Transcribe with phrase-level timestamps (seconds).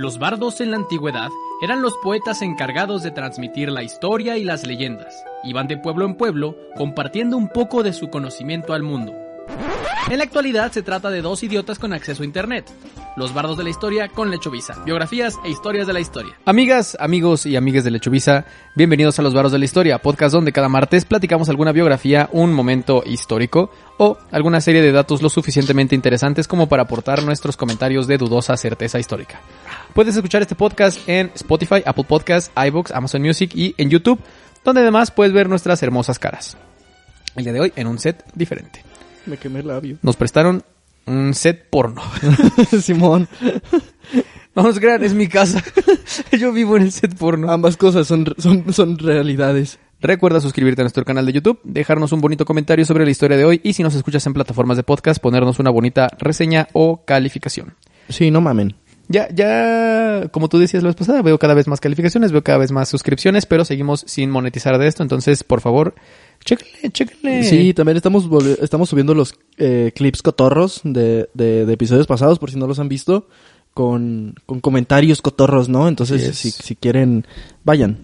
[0.00, 4.64] Los bardos en la antigüedad eran los poetas encargados de transmitir la historia y las
[4.64, 5.24] leyendas.
[5.42, 9.12] Iban de pueblo en pueblo compartiendo un poco de su conocimiento al mundo.
[10.06, 12.64] En la actualidad se trata de dos idiotas con acceso a internet.
[13.16, 14.82] Los bardos de la historia con Lechovisa.
[14.84, 16.32] Biografías e historias de la historia.
[16.46, 20.52] Amigas, amigos y amigas de Lechovisa, bienvenidos a Los Bardos de la Historia, podcast donde
[20.52, 25.94] cada martes platicamos alguna biografía, un momento histórico o alguna serie de datos lo suficientemente
[25.94, 29.40] interesantes como para aportar nuestros comentarios de dudosa certeza histórica.
[29.92, 34.20] Puedes escuchar este podcast en Spotify, Apple Podcasts, iVoox, Amazon Music y en YouTube,
[34.64, 36.56] donde además puedes ver nuestras hermosas caras.
[37.36, 38.87] El día de hoy en un set diferente.
[39.28, 39.98] Me quemé el labio.
[40.02, 40.62] Nos prestaron
[41.06, 42.02] un set porno.
[42.82, 43.28] Simón.
[44.54, 45.62] No nos crean, es mi casa.
[46.38, 47.50] Yo vivo en el set porno.
[47.50, 49.78] Ambas cosas son, son, son realidades.
[50.00, 53.44] Recuerda suscribirte a nuestro canal de YouTube, dejarnos un bonito comentario sobre la historia de
[53.44, 57.74] hoy y si nos escuchas en plataformas de podcast, ponernos una bonita reseña o calificación.
[58.08, 58.76] Sí, no mamen.
[59.08, 62.58] Ya, ya, como tú decías la vez pasada, veo cada vez más calificaciones, veo cada
[62.58, 65.94] vez más suscripciones, pero seguimos sin monetizar de esto, entonces, por favor,
[66.56, 67.44] chéquenle, chéquenle.
[67.44, 68.24] Sí, también estamos,
[68.60, 72.78] estamos subiendo los eh, clips cotorros de, de, de episodios pasados, por si no los
[72.78, 73.28] han visto,
[73.74, 75.88] con, con comentarios cotorros, ¿no?
[75.88, 77.26] Entonces, si, si quieren,
[77.64, 77.98] vayan.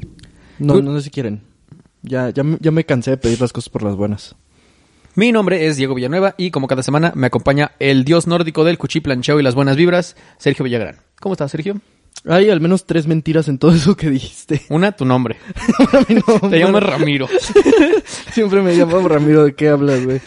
[0.58, 0.82] No, Good.
[0.84, 1.40] no sé si quieren.
[2.02, 4.34] Ya, ya, me- ya me cansé de pedir las cosas por las buenas.
[5.16, 8.78] Mi nombre es Diego Villanueva y como cada semana me acompaña el dios nórdico del
[8.78, 10.96] cuchiplancheo y las buenas vibras, Sergio Villagrán.
[11.20, 11.80] ¿Cómo estás, Sergio?
[12.26, 14.62] Hay al menos tres mentiras en todo eso que dijiste.
[14.70, 15.36] Una, tu nombre.
[16.08, 16.48] Mi nombre.
[16.50, 17.28] Te llamas Ramiro.
[18.32, 20.20] Siempre me llamo Ramiro, ¿de qué hablas, güey?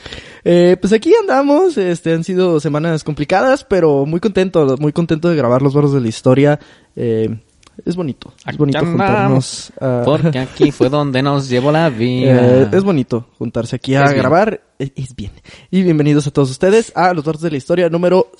[0.44, 5.36] Eh, pues aquí andamos, este, han sido semanas complicadas, pero muy contento, muy contento de
[5.36, 6.60] grabar los barros de la historia.
[6.96, 7.36] Eh,
[7.86, 9.72] es bonito, es bonito juntarnos.
[9.82, 12.62] a- Porque aquí fue donde nos llevó la vida.
[12.62, 14.62] Eh, es bonito juntarse aquí a Es grabar.
[14.80, 15.32] Eh, Es bien.
[15.70, 18.32] Y bienvenidos a todos ustedes a los barros de la historia número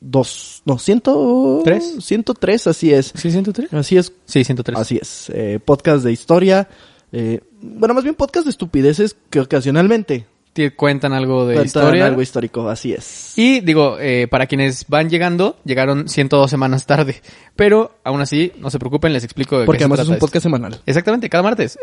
[0.00, 0.62] 102.
[0.64, 1.64] No, 103.
[1.64, 2.04] ¿Tres?
[2.04, 3.12] 103, así es.
[3.14, 3.72] ¿Sí, 103?
[3.74, 4.78] Así es, Sí, 103.
[4.78, 6.68] Así es, eh, podcast de historia,
[7.12, 10.37] eh, bueno, más bien podcast de estupideces que ocasionalmente Te
[10.76, 12.06] cuentan algo de cuentan historia.
[12.06, 13.32] algo histórico, así es.
[13.36, 17.16] Y digo, eh, para quienes van llegando, llegaron 102 semanas tarde.
[17.56, 20.14] Pero aún así, no se preocupen, les explico de Porque qué se además es un
[20.14, 20.26] esto.
[20.26, 20.80] podcast semanal.
[20.86, 21.78] Exactamente, cada martes.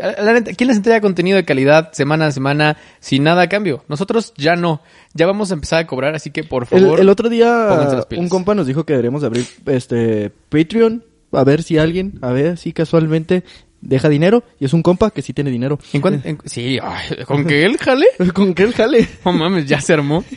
[0.58, 3.84] ¿Quién les entrega contenido de calidad semana a semana sin nada a cambio?
[3.88, 4.82] Nosotros ya no.
[5.14, 7.00] Ya vamos a empezar a cobrar, así que por El, favor.
[7.00, 8.24] el otro día pónganse las pilas.
[8.24, 12.32] un compa nos dijo que deberíamos de abrir este Patreon, a ver si alguien, a
[12.32, 13.44] ver si casualmente
[13.82, 15.78] deja dinero y es un compa que sí tiene dinero.
[15.94, 18.08] ¿En cuán- en- sí, ay, con que él jale.
[18.34, 19.08] Con que él jale.
[19.26, 20.24] No mames, ya se armó.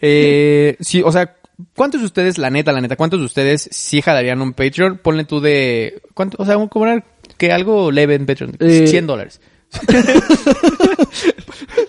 [0.00, 1.34] Eh, sí, o sea,
[1.74, 4.98] ¿cuántos de ustedes, la neta, la neta, cuántos de ustedes sí jalarían un Patreon?
[4.98, 6.36] Ponle tú de, ¿cuánto?
[6.40, 7.04] O sea, vamos a cobrar
[7.36, 8.56] que algo leve en Patreon.
[8.60, 8.86] Eh.
[8.86, 9.40] 100 dólares.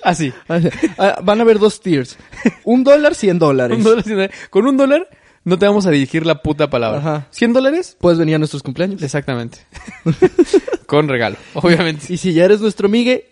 [0.04, 0.34] Así.
[0.98, 2.18] Ah, Van a haber dos tiers.
[2.64, 3.78] Un dólar, cien dólares.
[3.78, 4.36] Un dólar, cien dólares.
[4.50, 5.08] Con un dólar
[5.50, 7.00] no te vamos a dirigir la puta palabra.
[7.00, 7.28] Ajá.
[7.32, 9.02] 100 dólares, Puedes venir a nuestros cumpleaños.
[9.02, 9.60] exactamente.
[10.86, 12.06] Con regalo, obviamente.
[12.14, 13.26] Y si ya eres nuestro migue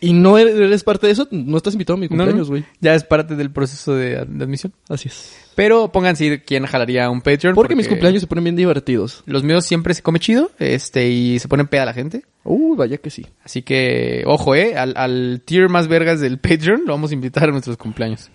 [0.00, 2.64] y no eres- parte de eso, no estás invitado a mi No, no, cumpleaños, güey.
[2.80, 4.72] ya es parte del proceso de, de admisión.
[4.88, 5.36] Así es.
[5.54, 7.54] Pero pónganse quién jalaría un Patreon.
[7.54, 9.22] Porque, mis cumpleaños se ponen bien divertidos.
[9.26, 12.24] Los míos siempre se come chido, este, y se ponen peda la gente.
[12.42, 13.24] Uh, vaya que sí.
[13.44, 17.44] Así que, ojo, eh, al, al tier más vergas del Patreon lo vamos a invitar
[17.48, 18.30] a nuestros cumpleaños.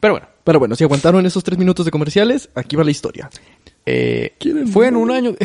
[0.00, 3.30] Pero bueno, Pero bueno, si aguantaron esos tres minutos de comerciales, aquí va la historia.
[3.86, 5.34] eh, ¿Quieren fue en un año.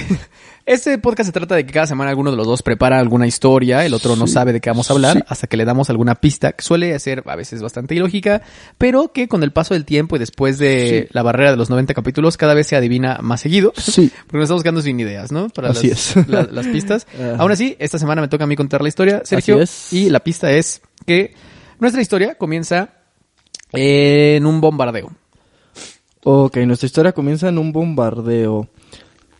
[0.65, 3.83] Este podcast se trata de que cada semana alguno de los dos prepara alguna historia,
[3.87, 5.23] el otro no sabe de qué vamos a hablar, Sí.
[5.27, 8.43] hasta que le damos alguna pista que suele ser a veces bastante ilógica,
[8.77, 11.11] pero que con el paso del tiempo y después de Sí.
[11.11, 13.73] la barrera de los 90 capítulos cada vez se adivina más seguido.
[13.77, 14.11] Sí.
[14.27, 15.49] Porque nos estamos quedando sin ideas, ¿no?
[15.49, 16.27] Para Así las, es.
[16.27, 17.07] la- las pistas.
[17.39, 19.55] Aún así, esta semana me toca a mí contar la historia, Sergio.
[19.55, 19.93] Así es.
[19.93, 21.33] Y la pista es que
[21.79, 22.93] nuestra historia comienza
[23.73, 25.11] en un bombardeo.
[26.23, 28.67] Ok, nuestra historia comienza en un bombardeo.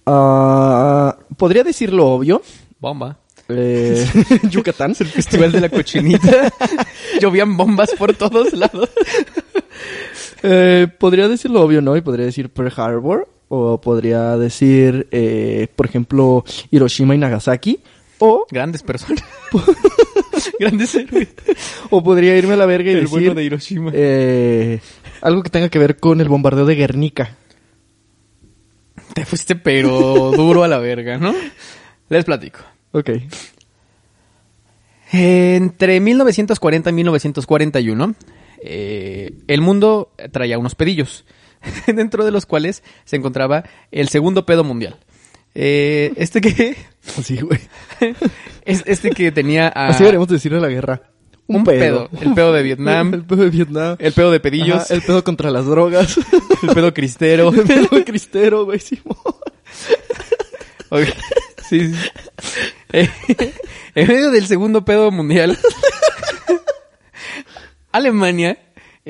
[0.06, 2.42] Ah, ¿Podría decir lo obvio?
[2.80, 3.18] Bomba.
[3.50, 4.08] Eh,
[4.50, 4.96] Yucatán.
[5.00, 6.54] El festival de la cochinita.
[7.22, 8.90] Llovían bombas por todos lados.
[10.44, 11.98] Eh, podría decir lo obvio, ¿no?
[11.98, 13.28] Y podría decir Pearl Harbor.
[13.50, 17.80] O podría decir, eh, por ejemplo, Hiroshima y Nagasaki.
[18.20, 19.24] O, Grandes personas.
[20.60, 21.30] Grandes héroes.
[21.90, 23.92] o podría irme a la verga y El decir bueno de Hiroshima.
[23.94, 24.80] eh,
[25.22, 27.36] algo que tenga que ver con el bombardeo de Guernica.
[29.14, 31.34] Te fuiste pero duro a la verga, ¿no?
[32.10, 32.60] Les platico.
[32.92, 33.10] Ok.
[35.12, 38.16] Entre 1940 y 1941,
[38.64, 41.26] eh, el mundo traía unos pedillos,
[41.88, 44.98] dentro de los cuales se encontraba el segundo pedo mundial.
[45.56, 46.78] Eh, este que
[47.18, 47.60] Así, güey.
[48.66, 51.02] es este que tenía a- Así deberíamos decirle a la guerra.
[51.48, 52.10] un pedo.
[52.22, 53.96] El pedo de Vietnam, El pedo de Vietnam.
[54.00, 56.18] el pedo de pedillos, Ajá, el pedo contra las drogas.
[56.64, 57.52] el pedo cristero.
[57.54, 59.18] el pedo cristero, güey, Simón.
[61.70, 62.00] Sí, sí.
[62.94, 63.08] Eh,
[63.94, 65.56] en medio del segundo pedo mundial,
[67.92, 68.58] Alemania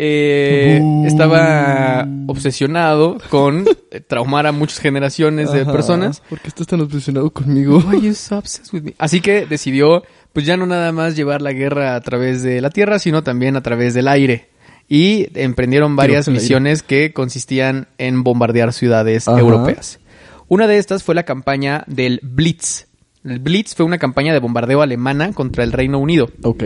[0.02, 6.22] eh, estaba obsesionado con eh, traumar a muchas generaciones de Ajá, personas.
[6.30, 7.84] ¿Por qué estás tan obsesionado conmigo?
[7.86, 8.94] Why you so obsessed with me?
[8.98, 12.70] Así que decidió, pues ya no nada más llevar la guerra a través de la
[12.70, 14.48] tierra, sino también a través del aire.
[14.88, 19.38] Y emprendieron varias misiones que consistían en bombardear ciudades Ajá.
[19.38, 20.00] europeas.
[20.48, 22.88] Una de estas fue la campaña del Blitz.
[23.24, 26.64] El Blitz fue una campaña de bombardeo alemana contra el Reino Unido, Ok.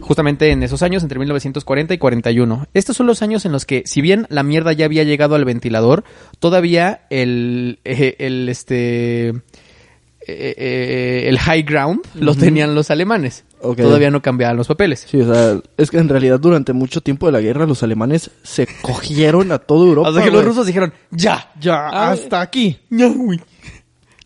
[0.00, 2.66] justamente en esos años, entre 1940 y 41.
[2.74, 5.44] Estos son los años en los que, si bien la mierda ya había llegado al
[5.46, 6.04] ventilador,
[6.38, 9.34] todavía el, eh, el este, eh,
[10.28, 13.44] eh, el high ground lo tenían los alemanes.
[13.62, 13.78] Ok.
[13.78, 15.06] Todavía no cambiaban los papeles.
[15.08, 18.30] Sí, o sea, es que en realidad durante mucho tiempo de la guerra los alemanes
[18.42, 20.08] se cogieron a toda Europa.
[20.10, 22.76] Hasta que los rusos dijeron, ya, Ya, hasta aquí.
[22.90, 23.40] ya, güey.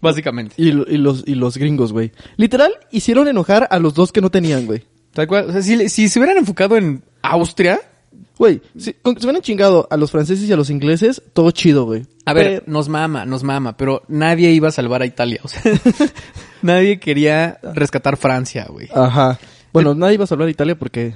[0.01, 0.55] Básicamente.
[0.57, 2.13] Y, y los, y los gringos, güey.
[2.37, 4.85] Literal, hicieron enojar a los dos que no tenían, güey.
[5.13, 5.51] Tal cual.
[5.51, 7.81] O sea, si, si se hubieran enfocado en Austria,
[8.41, 11.85] Güey, si, con se hubieran chingado a los franceses y a los ingleses, todo chido,
[11.85, 12.07] güey.
[12.25, 15.41] A ver, Pero- nos mama, nos mama, pero nadie iba a salvar a Italia.
[15.43, 15.61] O sea,
[16.63, 18.89] nadie quería rescatar Francia, güey.
[18.95, 19.39] Ajá.
[19.75, 21.15] Bueno, nadie iba a salvar a Italia porque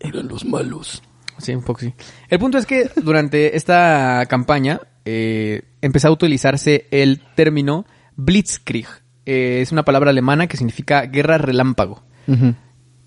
[0.00, 1.04] eran los malos.
[1.38, 1.94] Sí, un poco sí.
[2.28, 8.86] El punto es que durante esta campaña eh, empezó a utilizarse el término Blitzkrieg.
[9.24, 12.02] Eh, es una palabra alemana que significa guerra relámpago.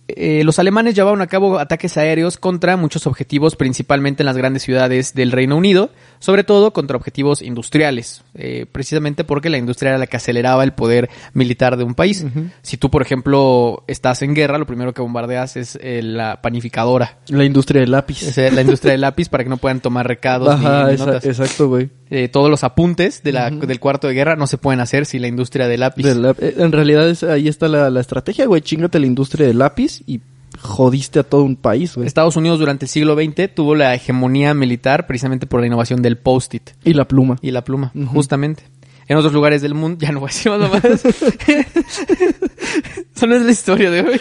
[0.07, 4.63] Eh, los alemanes llevaban a cabo ataques aéreos contra muchos objetivos, principalmente en las grandes
[4.63, 9.97] ciudades del Reino Unido, sobre todo contra objetivos industriales, eh, precisamente porque la industria era
[9.97, 12.25] la que aceleraba el poder militar de un país.
[12.61, 17.17] Si tú, por ejemplo, estás en guerra, lo primero que bombardeas es eh, la panificadora,
[17.29, 18.21] La industria del lápiz.
[18.23, 20.93] es, eh, la industria del lápiz, para que no puedan tomar recados ni- Ajá, ni
[20.95, 21.25] esa- notas.
[21.25, 21.89] exacto, güey.
[22.09, 25.21] Eh, todos los apuntes de la- del cuarto de guerra no se pueden hacer sin
[25.21, 26.05] la industria del lápiz.
[26.05, 28.61] Eh, En realidad es- ahí está la, la estrategia, güey.
[28.61, 30.19] Chingate la industria del lápiz y
[30.61, 32.07] jodiste a todo un país, güey.
[32.07, 36.17] Estados Unidos durante el siglo XX tuvo la hegemonía militar precisamente por la innovación del
[36.17, 37.37] post-it Y la pluma.
[37.41, 38.63] y la pluma, justamente.
[39.07, 41.05] En otros lugares del mundo, ya no voy a decir más nomás.
[43.15, 44.19] Eso no es la historia de hoy.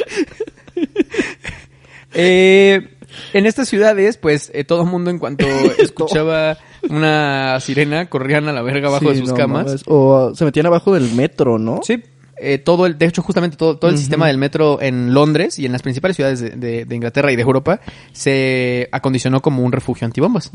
[2.14, 2.88] Eh,
[3.34, 5.46] en estas ciudades, pues eh, todo el mundo en cuanto
[5.78, 6.56] escuchaba
[6.88, 9.82] una sirena corrían a la verga abajo Sí, de sus no camas.
[9.86, 11.80] O uh, se metían abajo del metro, ¿no?
[11.82, 12.02] Sí.
[12.40, 15.66] Eh, todo el, de hecho, justamente todo, todo el sistema del metro en Londres y
[15.66, 17.80] en las principales ciudades de, de- de Inglaterra y de Europa
[18.12, 20.50] se acondicionó como un refugio antibombas.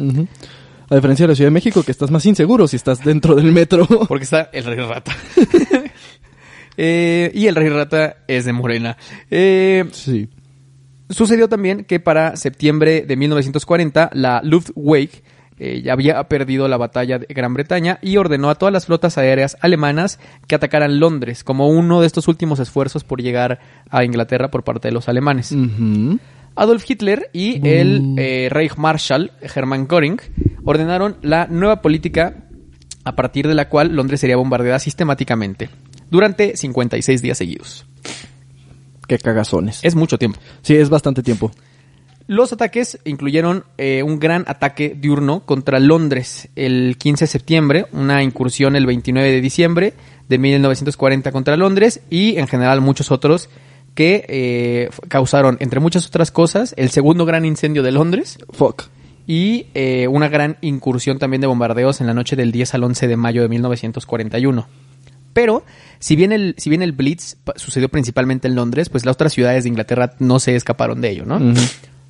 [0.89, 3.51] A diferencia de la Ciudad de México, que estás más inseguro si estás dentro del
[3.51, 3.87] metro.
[4.07, 5.15] Porque está el rey rata.
[6.75, 8.97] Eh, y el rey rata es de Morena.
[9.29, 10.27] Eh, sí.
[11.09, 15.21] sucedió también que para septiembre de 1940 la Luftwaffe
[15.65, 19.17] eh, ya había perdido la batalla de Gran Bretaña y ordenó a todas las flotas
[19.17, 24.51] aéreas alemanas que atacaran Londres como uno de estos últimos esfuerzos por llegar a Inglaterra
[24.51, 25.55] por parte de los alemanes.
[26.55, 30.19] Adolf Hitler y el eh, Reichsmarschall Hermann Göring
[30.65, 32.43] ordenaron la nueva política
[33.05, 35.69] a partir de la cual Londres sería bombardeada sistemáticamente
[36.11, 37.85] durante 56 días seguidos.
[39.07, 39.79] Qué cagazones.
[39.81, 40.41] Es mucho tiempo.
[40.61, 41.51] Sí, es bastante tiempo.
[42.27, 48.23] Los ataques incluyeron eh, un gran ataque diurno contra Londres el 15 de septiembre, una
[48.23, 49.93] incursión el 29 de diciembre
[50.29, 53.49] de 1940 contra Londres y en general muchos otros
[53.93, 58.85] que eh, causaron, entre muchas otras cosas, el segundo gran incendio de Londres Fuck.
[59.27, 63.07] y eh, una gran incursión también de bombardeos en la noche del 10 al 11
[63.07, 64.67] de mayo de 1941.
[65.33, 65.63] Pero,
[65.99, 69.63] si bien el, si bien el Blitz sucedió principalmente en Londres, pues las otras ciudades
[69.63, 71.39] de Inglaterra no se escaparon de ello, ¿no?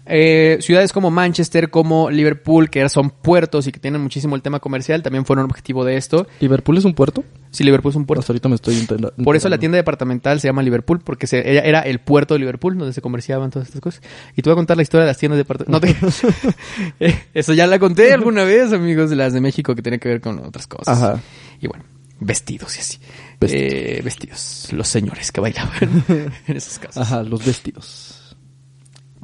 [0.06, 4.60] Eh, ciudades como Manchester, como Liverpool, que son puertos y que tienen muchísimo el tema
[4.60, 6.28] comercial, también fueron objetivo de esto.
[6.40, 7.24] ¿Liverpool es un puerto?
[7.52, 8.20] Sí, Liverpool es un puerto.
[8.20, 8.88] Hasta ahorita me estoy
[9.24, 12.40] Por eso la tienda departamental se llama Liverpool, porque se, ella era el puerto de
[12.40, 14.02] Liverpool, donde se comerciaban todas estas cosas.
[14.36, 15.98] Y te voy a contar la historia de las tiendas departamentales.
[16.02, 16.54] No te...
[17.00, 20.10] Eh, eso ya la conté alguna vez, amigos, de las de México, que tiene que
[20.10, 21.02] ver con otras cosas.
[21.02, 21.22] Ajá.
[21.60, 21.84] Y bueno,
[22.20, 22.98] vestidos y así.
[23.40, 23.74] Vestidos.
[23.74, 24.68] Eh, vestidos.
[24.72, 26.04] Los señores que bailaban
[26.48, 26.98] en esas casas.
[26.98, 28.23] Ajá, los vestidos.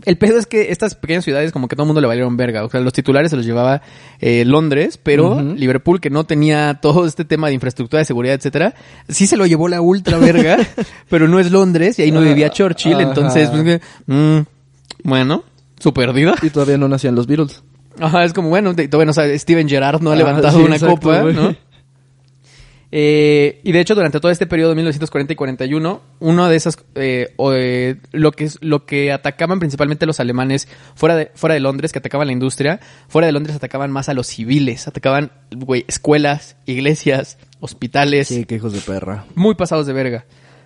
[0.05, 2.63] El pedo es que estas pequeñas ciudades como que todo el mundo le valieron verga.
[2.63, 3.81] O sea, los titulares se los llevaba
[4.19, 5.41] eh, Londres, pero.
[5.41, 8.73] Liverpool, que no tenía todo este tema de infraestructura de seguridad, etcétera,
[9.07, 10.57] sí se lo llevó la ultra verga,
[11.09, 13.03] pero no es Londres y ahí no vivía Churchill, Ajá.
[13.03, 14.39] entonces, pues, mm,
[15.03, 15.43] bueno,
[15.79, 16.35] su perdida.
[16.41, 17.61] Y todavía no nacían los Beatles.
[17.99, 20.63] Ajá, es como, bueno, de- todavía no sabe, Steven Gerrard no ha Ah, levantado sí,
[20.63, 21.21] una exacto, copa.
[21.23, 21.55] ¿no?
[22.91, 26.77] Eh, y de hecho, durante todo este periodo de 1940 y 41, uno de esas,
[26.95, 31.59] eh, o, eh, lo que lo que atacaban principalmente los alemanes fuera de, fuera de
[31.59, 35.85] Londres, que atacaban la industria, fuera de Londres atacaban más a los civiles, atacaban, güey,
[35.87, 39.25] escuelas, iglesias, hospitales, Sí, qué hijos de perra.
[39.35, 40.25] muy pasados de verga.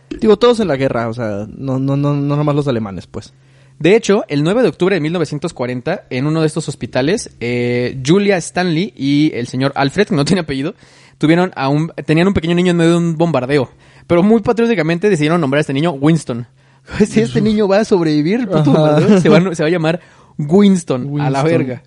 [0.10, 3.34] Digo, todos en la guerra, o sea, no, no, no, no nomás los alemanes, pues.
[3.80, 8.38] De hecho, el 9 de octubre de 1940, en uno de estos hospitales, eh, Julia
[8.38, 10.75] Stanley y el señor Alfred, que no tiene apellido,
[11.24, 13.72] tuvieron a un, tenían un pequeño niño en medio de un bombardeo.
[14.08, 16.46] Pero muy patrióticamente decidieron nombrar a este niño Winston.
[17.08, 19.72] Si este niño va a sobrevivir, el puto bombardeo, se va, a- se va a
[19.72, 20.01] llamar
[20.38, 21.82] Winston, a la verga.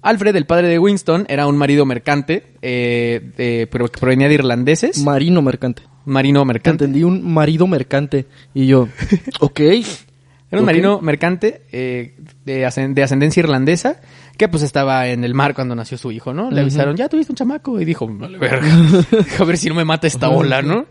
[0.00, 4.34] Alfred, el padre de Winston, era un marido mercante, eh, de- pero que provenía de
[4.34, 4.98] irlandeses.
[5.04, 5.82] Marino mercante.
[6.06, 6.84] marino Te mercante.
[6.86, 8.24] entendí un marido mercante.
[8.54, 8.88] Y yo,
[9.40, 9.60] ok.
[10.50, 12.14] Era un marino mercante eh,
[12.44, 14.00] de ascendencia irlandesa
[14.42, 16.50] que pues estaba en el mar cuando nació su hijo, ¿no?
[16.50, 17.80] Le avisaron, ya tuviste un chamaco.
[17.80, 18.66] Y dijo, vale, verga.
[19.38, 20.86] a ver si no me mata esta ola, ¿no?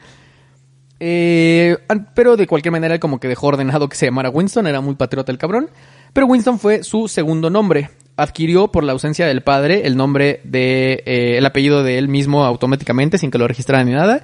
[1.01, 1.75] Eh,
[2.15, 5.33] pero de cualquier manera, como que dejó ordenado que se llamara Winston, era muy patriota
[5.33, 5.69] el cabrón.
[6.13, 7.89] Pero Winston fue su segundo nombre.
[8.15, 12.45] Adquirió por la ausencia del padre el nombre de, eh, el apellido de él mismo
[12.45, 14.21] automáticamente, sin que lo registrara ni nada.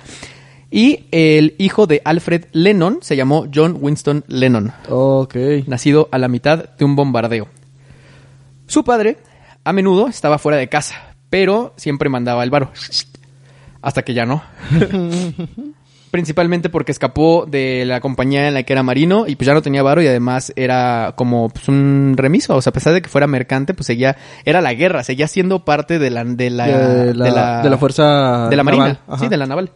[0.71, 5.35] Y el hijo de Alfred Lennon se llamó John Winston Lennon Ok.
[5.65, 7.49] nacido a la mitad de un bombardeo.
[8.67, 9.17] Su padre,
[9.63, 12.71] a menudo, estaba fuera de casa, pero siempre mandaba el varo.
[13.81, 14.43] Hasta que ya no.
[16.11, 19.61] Principalmente porque escapó de la compañía en la que era marino y pues ya no
[19.61, 22.55] tenía varo y además era como pues, un remiso.
[22.55, 25.65] O sea, a pesar de que fuera mercante, pues seguía, era la guerra, seguía siendo
[25.65, 29.19] parte de la, de la, de, la, de la fuerza de la marina, naval.
[29.19, 29.71] Sí, de la naval.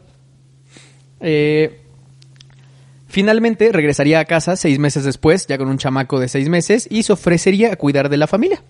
[1.19, 1.80] Eh,
[3.11, 7.03] finalmente regresaría a casa seis meses después, ya con un chamaco de seis meses, y
[7.03, 8.63] se ofrecería a cuidar de la familia.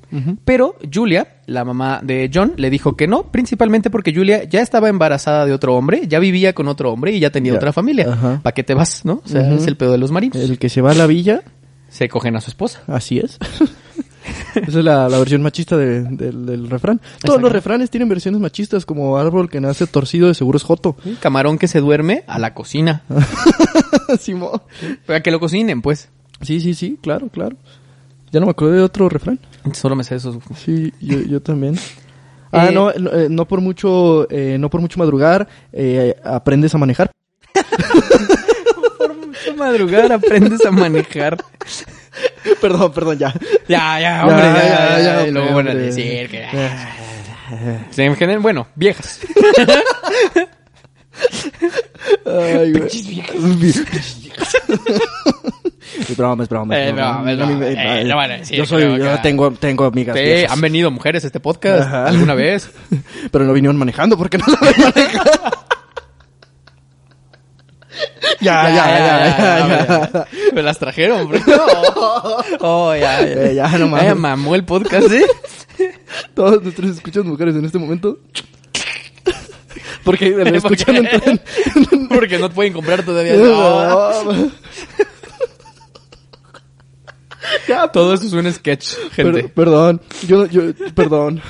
[0.43, 4.89] Pero Julia, la mamá de John, le dijo que no, principalmente porque Julia ya estaba
[4.89, 7.57] embarazada de otro hombre, ya vivía con otro hombre y ya tenía Ya.
[7.57, 8.11] otra familia.
[8.11, 8.39] Ajá.
[8.43, 9.21] ¿Para qué te vas, no?
[9.23, 10.37] O sea, es el pedo de los marinos.
[10.37, 11.41] El que se va a la villa,
[11.89, 12.81] Se cogen a su esposa.
[12.87, 13.37] así es.
[14.55, 16.97] Esa es la, la versión machista de- del, del refrán.
[16.99, 17.39] Todos Exacto.
[17.41, 20.95] los refranes tienen versiones machistas, como árbol que nace torcido de seguro es joto.
[21.21, 23.03] Camarón que se duerme a la cocina.
[24.19, 24.61] Simón.
[25.05, 26.09] Para que lo cocinen, pues.
[26.41, 27.55] Sí, sí, sí, claro, claro.
[28.31, 29.39] Ya no me acuerdo de otro refrán.
[29.73, 30.37] Solo me sé esos.
[30.55, 31.75] Sí, yo, yo también.
[32.53, 36.75] Ah, Eh, no, no, eh, no por mucho, eh, no por mucho madrugar, eh, aprendes
[36.75, 37.09] a manejar.
[38.97, 41.37] Por mucho madrugar aprendes a manejar.
[42.61, 43.33] perdón, perdón, ya.
[43.67, 45.11] Ya, ya, hombre, ya, ya, ya.
[45.17, 46.45] hombre, y luego van a decir que...
[48.15, 49.19] General, bueno, viejas.
[52.25, 52.87] Ay, güey.
[56.07, 56.77] Es broma, es broma.
[56.77, 60.51] Eh, Eh, no van a decir Yo soy, yo tengo, tengo amigas Sí, viejas.
[60.51, 62.05] han venido mujeres a este podcast Ajá.
[62.07, 62.69] alguna vez.
[63.31, 65.31] Pero no vinieron manejando porque no saben manejar.
[68.41, 70.27] Ya, ya, ya, ya.
[70.53, 71.39] Me las trajeron, bro.
[72.59, 73.51] Oh, ya, ya.
[73.51, 74.15] Ya, no mames.
[74.15, 75.25] Mamó el podcast, ¿eh?
[76.35, 78.19] Todos nuestros escuchas mujeres en este momento.
[80.03, 83.35] Porque lo escuchan en, Porque no pueden comprar todavía.
[87.67, 89.43] Ya, Todo eso es un sketch, gente.
[89.43, 90.61] per- perdón, yo, yo,
[90.93, 91.41] perdón.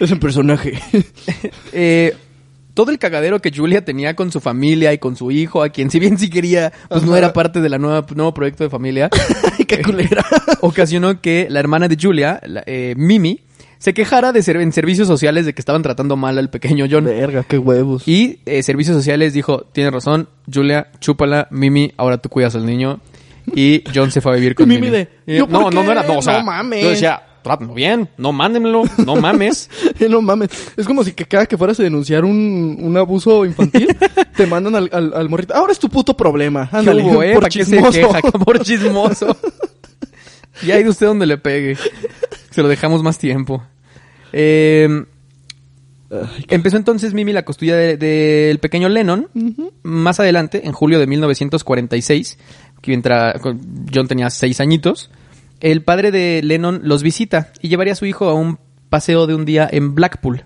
[0.00, 0.78] Es un personaje.
[1.72, 2.16] Eh,
[2.74, 5.90] todo el cagadero que Julia tenía con su familia y con su hijo, a quien
[5.90, 9.10] si bien sí quería, pues no era parte del nuevo proyecto de familia,
[9.68, 10.24] qué culera.
[10.60, 13.40] ocasionó que la hermana de Julia, la- eh, Mimi,
[13.78, 17.04] se quejara de ser en servicios sociales de que estaban tratando mal al pequeño John.
[17.04, 18.06] Verga, qué huevos.
[18.06, 23.00] Y eh, servicios sociales dijo, tienes razón, Julia, chúpala, Mimi, ahora tú cuidas al niño.
[23.56, 24.82] Y John se fue a vivir con Mimi.
[24.82, 26.80] Mimi de, Y- ¿yo por no, no, no era, no, o sea, No mames.
[26.80, 29.68] yo decía, trátenlo bien, no mándenmelo, no mames.
[30.08, 30.50] no mames.
[30.76, 33.88] Es como si que cada que fueras a denunciar un, un abuso infantil,
[34.36, 35.54] te mandan al, al, al morrito.
[35.54, 36.68] Ahora es tu puto problema.
[36.70, 37.32] ¿Qué Ándale, hubo, eh?
[37.34, 37.92] por ¿Para qué se chismoso.
[37.92, 38.20] queja?
[38.20, 39.36] Por chismoso.
[40.62, 41.76] y ahí de usted donde le pegue.
[42.50, 43.62] Se lo dejamos más tiempo.
[44.32, 45.04] Eh,
[46.10, 49.28] Ay, empezó entonces Mimi la costilla de- del pequeño Lennon.
[49.82, 52.38] Más adelante, en julio de 1946,
[52.82, 53.40] que mientras
[53.94, 55.10] John tenía seis añitos,
[55.62, 58.58] el padre de Lennon los visita y llevaría a su hijo a un
[58.90, 60.44] paseo de un día en Blackpool.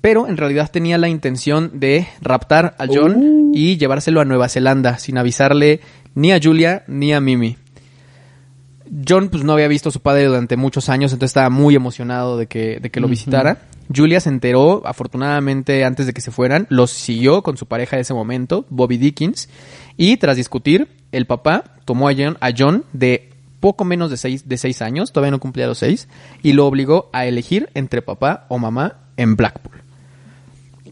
[0.00, 3.50] Pero en realidad tenía la intención de raptar a John Oh.
[3.54, 5.80] y llevárselo a Nueva Zelanda sin avisarle
[6.14, 7.56] ni a Julia ni a Mimi.
[9.08, 12.36] John pues no había visto a su padre durante muchos años, entonces estaba muy emocionado
[12.36, 13.58] de que, de que lo visitara.
[13.94, 18.02] Julia se enteró, afortunadamente, antes de que se fueran, los siguió con su pareja de
[18.02, 19.48] ese momento, Bobby Dickens,
[19.96, 23.31] y tras discutir, el papá tomó a John, a John de
[23.62, 26.08] poco menos de seis, de seis años, todavía no cumplía los seis,
[26.42, 29.80] y lo obligó a elegir entre papá o mamá en Blackpool.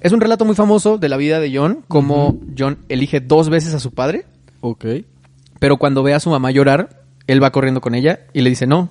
[0.00, 3.75] Es un relato muy famoso de la vida de John, como John elige dos veces
[3.75, 4.25] a su padre,
[4.62, 4.87] Ok.
[5.59, 8.67] pero cuando ve a su mamá llorar, él va corriendo con ella y le dice,
[8.67, 8.89] no,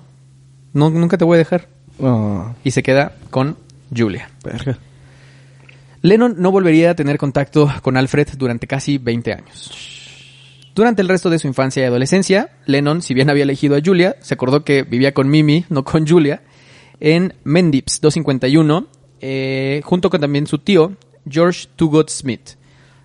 [0.72, 1.66] no nunca te voy a dejar.
[2.02, 3.56] Ah, Y se queda con
[3.96, 4.30] Julia.
[4.44, 4.78] verga.
[6.02, 9.99] Lennon no volvería a tener contacto con Alfred durante casi 20 años.
[10.74, 14.16] Durante el resto de su infancia y adolescencia, Lennon, si bien había elegido a Julia,
[14.20, 16.42] se acordó que vivía con Mimi, no con Julia,
[17.00, 18.86] en Mendips 251,
[19.20, 20.96] eh, junto con también su tío,
[21.28, 22.50] George Tugott Smith.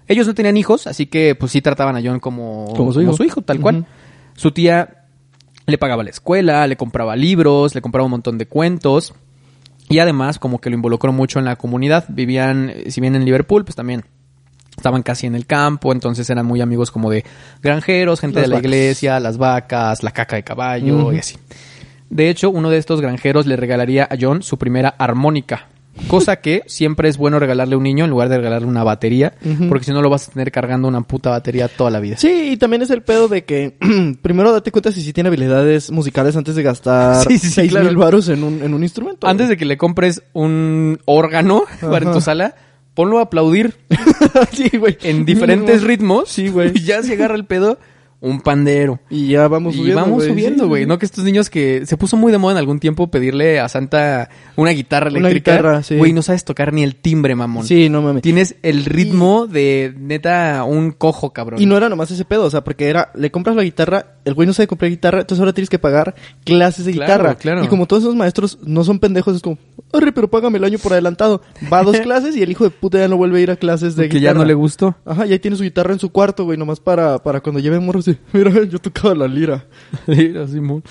[0.07, 3.41] Ellos no tenían hijos, así que pues sí trataban a John como, Como su hijo.
[3.41, 3.87] tal cual.
[4.35, 5.05] Su tía
[5.65, 9.13] le pagaba la escuela, le compraba libros, le compraba un montón de cuentos.
[9.89, 12.05] Y además, como que lo involucró mucho en la comunidad.
[12.09, 14.05] Vivían, si bien en Liverpool, pues también
[14.77, 17.23] estaban casi en el campo, entonces eran muy amigos como de
[17.61, 18.65] granjeros, gente Las de la vacas.
[18.65, 21.37] iglesia, las vacas, la caca de caballo y así.
[22.09, 25.67] De hecho, uno de estos granjeros le regalaría a John su primera armónica.
[26.07, 29.33] Cosa que siempre es bueno regalarle a un niño en lugar de regalarle una batería,
[29.69, 32.17] porque si no lo vas a tener cargando una puta batería toda la vida.
[32.17, 33.77] Sí, y también es el pedo de que
[34.21, 37.71] primero date cuenta si sí tiene habilidades musicales antes de gastar Sí, sí, sí, seis
[37.71, 37.85] claro.
[37.87, 39.25] mil varos en un, en un instrumento.
[39.25, 42.55] Antes de que le compres un órgano para en tu sala,
[42.95, 43.75] ponlo a aplaudir
[44.53, 44.97] sí, güey.
[45.03, 46.29] en diferentes ritmos.
[46.29, 46.71] Sí, güey.
[46.73, 47.77] Y ya se agarra el pedo,
[48.21, 48.99] un pandero.
[49.09, 50.01] Y ya vamos y subiendo.
[50.01, 50.29] vamos güey.
[50.29, 50.83] subiendo, güey.
[50.83, 53.59] sí, No que estos niños que se puso muy de moda en algún tiempo pedirle
[53.59, 55.51] a Santa una guitarra Una eléctrica.
[55.51, 55.97] guitarra, sí.
[55.97, 57.65] Güey, no sabes tocar ni el timbre, mamón.
[57.67, 58.23] Sí, no mames.
[58.23, 61.61] Tienes el ritmo de neta un cojo, cabrón.
[61.61, 64.33] Y no era nomás ese pedo, o sea, porque era, le compras la guitarra, el
[64.33, 67.35] güey no sabe comprar guitarra, entonces ahora tienes que pagar clases de Claro, guitarra.
[67.35, 67.63] claro.
[67.63, 69.59] Y como todos esos maestros no son pendejos, es como,
[69.97, 71.41] arre, pero págame el año por adelantado.
[71.71, 73.55] Va a dos clases y el hijo de puta ya no vuelve a ir a
[73.55, 74.33] clases de que guitarra.
[74.33, 74.95] ya no le gustó.
[75.05, 77.79] Ajá, y ahí tiene su guitarra en su cuarto, güey, nomás para, para cuando lleve
[77.79, 79.65] morros y, mira, yo tocaba la lira.
[80.07, 80.83] Mira, Simón.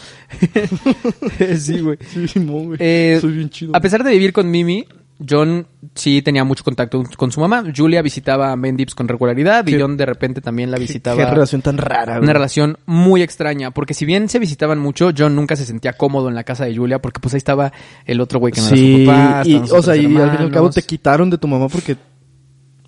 [1.58, 1.98] sí, güey.
[2.06, 2.78] Sí, Simón, güey.
[2.80, 3.72] Eh, Soy bien chido.
[3.74, 4.86] A pesar de vivir con Mimi,
[5.28, 7.62] John sí tenía mucho contacto con su mamá.
[7.74, 11.16] Julia visitaba a Mendips con regularidad y John de repente también la visitaba.
[11.16, 12.24] Qué relación tan rara, güey.
[12.24, 16.28] Una relación muy extraña, porque si bien se visitaban mucho, John nunca se sentía cómodo
[16.28, 17.72] en la casa de Julia, porque pues ahí estaba
[18.06, 19.42] el otro güey que no Sí, era su papá.
[19.48, 21.96] y, o sea, y al fin y al cabo te quitaron de tu mamá porque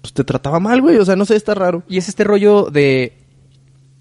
[0.01, 0.97] pues, te trataba mal, güey.
[0.97, 1.85] O sea, no sé, está raro.
[1.89, 3.19] Y es este rollo de...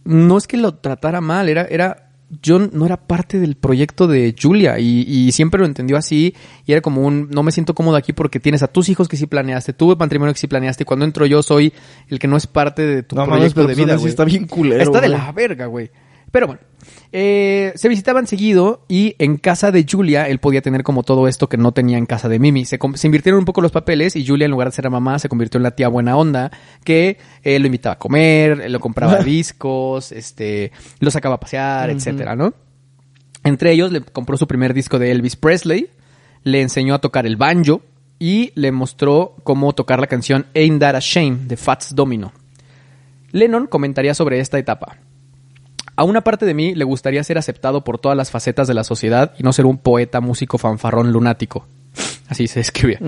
[0.03, 1.65] No es que lo tratara mal, era...
[1.65, 2.04] era
[2.45, 6.33] John no era parte del proyecto de Julia y, y siempre lo entendió así
[6.65, 9.15] y era como un no me siento cómodo aquí porque tienes a tus hijos que
[9.17, 11.71] sí planeaste, tuve matrimonio que sí planeaste y cuando entro yo soy
[12.09, 14.09] el que no es parte de tu No mames, proyecto pero de pues, vida, güey.
[14.09, 15.91] está bien culero, Está de la verga, güey.
[16.35, 16.61] Pero bueno,
[17.13, 21.47] eh, se visitaban seguido y en casa de Julia él podía tener como todo esto
[21.47, 22.65] que no tenía en casa de Mimi.
[22.65, 25.29] Se, invirtieron un poco los papeles y Julia en lugar de ser la mamá se
[25.29, 26.51] convirtió en la tía buena onda
[26.83, 31.87] que eh, lo invitaba a comer, eh, lo compraba discos, este, lo sacaba a pasear,
[31.87, 31.99] Ujú.
[31.99, 32.53] etcétera, ¿no?
[33.45, 35.89] Entre ellos le compró su primer disco de Elvis Presley,
[36.43, 37.81] le enseñó a tocar el banjo
[38.19, 42.33] y le mostró cómo tocar la canción Ain't That a Shame de Fats Domino.
[43.31, 44.97] Lennon comentaría sobre esta etapa.
[45.97, 48.83] A una parte de mí le gustaría ser aceptado por todas las facetas de la
[48.83, 51.67] sociedad y no ser un poeta, músico, fanfarrón, lunático.
[52.27, 52.99] Así se escribía.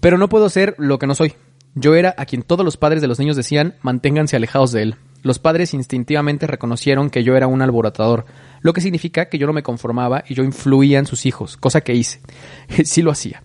[0.00, 1.34] Pero no puedo ser lo que no soy.
[1.74, 4.96] Yo era a quien todos los padres de los niños decían, manténganse alejados de él.
[5.22, 8.26] Los padres instintivamente reconocieron que yo era un alborotador,
[8.60, 11.82] lo que significa que yo no me conformaba y yo influía en sus hijos, cosa
[11.82, 12.20] que hice.
[12.84, 13.44] sí lo hacía.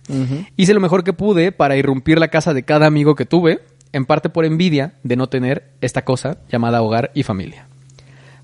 [0.56, 3.60] Hice lo mejor que pude para irrumpir la casa de cada amigo que tuve,
[3.92, 7.68] en parte por envidia de no tener esta cosa llamada hogar y familia.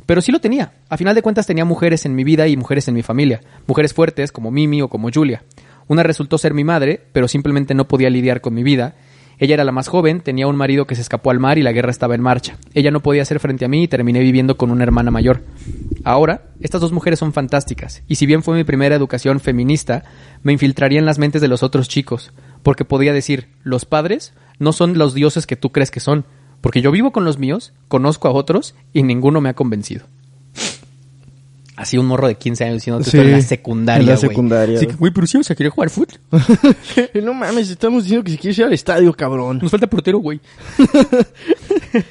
[0.07, 0.73] Pero sí lo tenía.
[0.89, 3.41] A final de cuentas tenía mujeres en mi vida y mujeres en mi familia.
[3.67, 5.45] Mujeres fuertes como Mimi o como Julia.
[5.87, 8.95] Una resultó ser mi madre, pero simplemente no podía lidiar con mi vida.
[9.39, 11.73] Ella era la más joven, tenía un marido que se escapó al mar y la
[11.73, 12.57] guerra estaba en marcha.
[12.73, 15.43] Ella no podía hacer frente a mí y terminé viviendo con una hermana mayor.
[16.05, 20.05] Ahora, estas dos mujeres son fantásticas, y si bien fue mi primera educación feminista,
[20.43, 24.73] me infiltraría en las mentes de los otros chicos, porque podía decir, los padres no
[24.73, 26.27] son los dioses que tú crees que son,
[26.65, 30.07] porque yo vivo con los míos, conozco a otros y ninguno me ha convencido.
[31.77, 34.79] Así un morro de 15 años diciendo Sí, esto en la secundaria, en la secundaria.
[34.79, 36.19] Así que, güey, pero sí, o sea, quería jugar fútbol.
[37.23, 39.59] no mames, estamos diciendo que si quieres ir al estadio, cabrón.
[39.61, 40.41] Nos falta portero, güey.
[40.79, 40.85] Yo,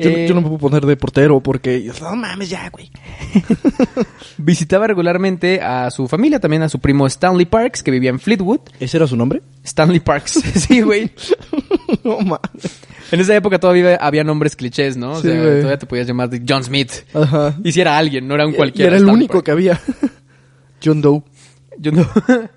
[0.00, 1.90] Eh, yo no me puedo poner de portero porque...
[2.02, 2.90] No mames ya, güey.
[4.36, 8.60] Visitaba regularmente a su familia, también a su primo Stanley Parks, que vivía en Fleetwood.
[8.78, 9.42] ¿Ese era su nombre?
[9.64, 11.10] Stanley Parks, sí, güey.
[12.04, 12.80] no mames.
[13.10, 15.12] En esa época todavía había nombres clichés, ¿no?
[15.12, 16.90] O sea, todavía te podías llamar John Smith.
[17.14, 17.54] Ajá.
[17.64, 18.88] Y si era alguien, no era un Y cualquiera.
[18.90, 19.80] era el único que había.
[20.84, 21.22] John Doe.
[21.78, 22.08] Yo no-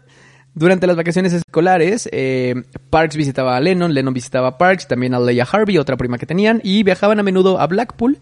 [0.53, 2.55] Durante las vacaciones escolares, eh,
[2.89, 6.25] Parks visitaba a Lennon, Lennon visitaba a Parks, también a Leia Harvey, otra prima que
[6.25, 8.17] tenían, y viajaban a menudo a Blackpool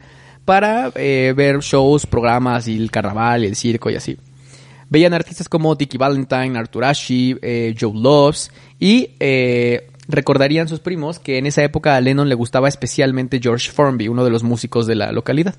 [0.46, 4.15] para eh, ver shows, programas y el carnaval y el circo y así.
[4.92, 11.19] Veían artistas como Dickie Valentine, Arthur Ashe, eh, Joe Loves y eh, recordarían sus primos
[11.19, 14.88] que en esa época a Lennon le gustaba especialmente George Formby, uno de los músicos
[14.88, 15.56] de la localidad.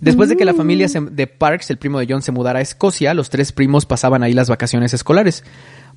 [0.00, 2.62] Después de que la familia se- de Parks, el primo de John, se mudara a
[2.62, 5.44] Escocia, los tres primos pasaban ahí las vacaciones escolares.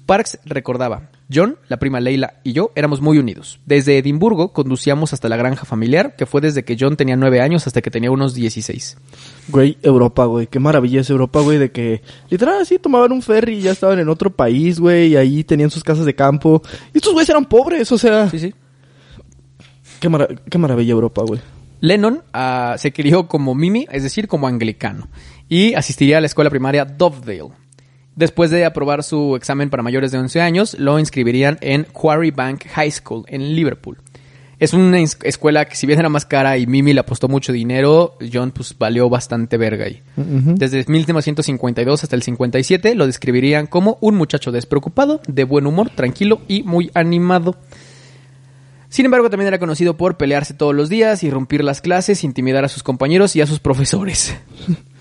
[0.07, 3.59] Parks recordaba, John, la prima Leila y yo éramos muy unidos.
[3.67, 7.67] Desde Edimburgo conducíamos hasta la granja familiar, que fue desde que John tenía nueve años
[7.67, 8.97] hasta que tenía unos 16.
[9.49, 10.47] Güey, Europa, güey.
[10.47, 13.99] Qué maravilla es Europa, güey, de que literal así tomaban un ferry y ya estaban
[13.99, 16.63] en otro país, güey, y ahí tenían sus casas de campo.
[16.93, 18.29] Y estos güeyes eran pobres, o sea.
[18.31, 18.55] Sí, sí.
[19.99, 21.41] Qué, mara- qué maravilla Europa, güey.
[21.81, 25.09] Lennon ah, se crió como Mimi, es decir, como anglicano,
[25.47, 27.51] y asistiría a la escuela primaria Dovedale.
[28.17, 32.65] Después de aprobar su examen para mayores de 11 años, lo inscribirían en Quarry Bank
[32.65, 33.99] High School en Liverpool.
[34.57, 38.17] Es una escuela que si bien era más cara y Mimi le apostó mucho dinero,
[38.33, 40.01] John pues valió bastante verga ahí.
[40.15, 46.41] Desde 1952 hasta el 57 lo describirían como un muchacho despreocupado, de buen humor, tranquilo
[46.47, 47.55] y muy animado.
[48.89, 52.69] Sin embargo, también era conocido por pelearse todos los días, irrumpir las clases, intimidar a
[52.69, 54.35] sus compañeros y a sus profesores.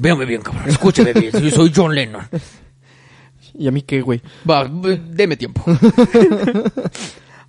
[0.00, 0.64] Véame bien, cabrón.
[0.68, 1.32] Escúchame bien.
[1.32, 2.22] Yo soy John Lennon.
[3.58, 4.20] ¿Y a mí qué, güey?
[4.48, 5.64] Va, b- deme tiempo.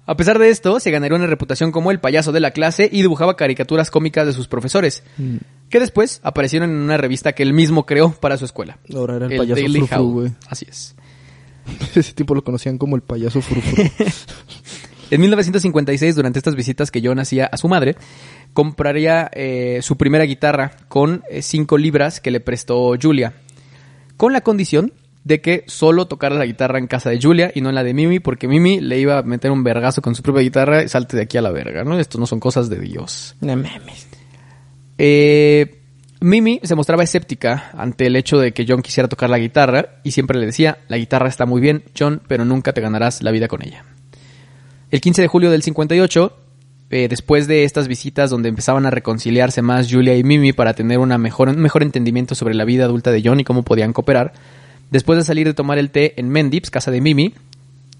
[0.06, 3.02] A pesar de esto, se ganaría una reputación como el payaso de la clase y
[3.02, 5.04] dibujaba caricaturas cómicas de sus profesores,
[5.70, 8.78] que después aparecieron en una revista que él mismo creó para su escuela.
[8.96, 10.32] Ahora era el, payaso Daily frufru, güey.
[10.48, 10.96] Así es.
[11.96, 13.84] Ese tipo lo conocían como el payaso frufru.
[15.10, 17.96] En 1956, durante estas visitas que John hacía a su madre,
[18.54, 23.34] compraría eh, su primera guitarra con 5 libras que le prestó Julia,
[24.17, 24.91] con la condición
[25.24, 27.93] de que solo tocara la guitarra en casa de Julia y no en la de
[27.93, 31.17] Mimi, porque Mimi le iba a meter un vergazo con su propia guitarra y salte
[31.17, 32.00] de aquí a la verga, ¿no?
[32.00, 33.36] Esto no son cosas de Dios.
[33.41, 34.08] no mames.
[34.98, 35.82] Eh,
[36.22, 40.12] Mimi se mostraba escéptica ante el hecho de que John quisiera tocar la guitarra y
[40.12, 43.48] siempre le decía, la guitarra está muy bien, John, pero nunca te ganarás la vida
[43.48, 43.86] con ella.
[44.91, 46.38] El 15 de julio del 58,
[46.89, 51.00] eh, después de estas visitas donde empezaban a reconciliarse más Julia y Mimi para tener
[51.00, 54.34] una mejor, un mejor entendimiento sobre la vida adulta de John y cómo podían cooperar,
[54.89, 57.34] después de salir de tomar el té en Mendips, casa de Mimi,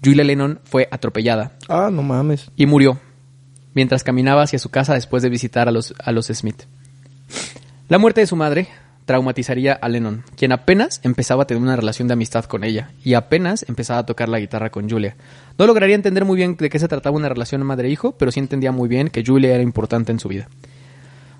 [0.02, 2.50] Julia Lennon fue atropellada Ah, no mames.
[2.56, 2.98] y murió
[3.74, 6.62] mientras caminaba hacia su casa después de visitar a los, a los Smith.
[7.88, 8.68] La muerte de su madre
[9.08, 13.14] traumatizaría a Lennon, quien apenas empezaba a tener una relación de amistad con ella y
[13.14, 15.16] apenas empezaba a tocar la guitarra con Julia.
[15.56, 18.70] No lograría entender muy bien de qué se trataba una relación madre-hijo, pero sí entendía
[18.70, 20.50] muy bien que Julia era importante en su vida.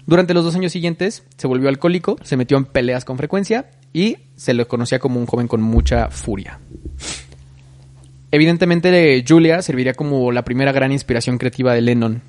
[0.06, 4.16] Durante los dos años siguientes se volvió alcohólico, se metió en peleas con frecuencia y
[4.34, 6.60] se le conocía como un joven con mucha furia.
[8.30, 12.22] Evidentemente, Julia serviría como la primera gran inspiración creativa de Lennon.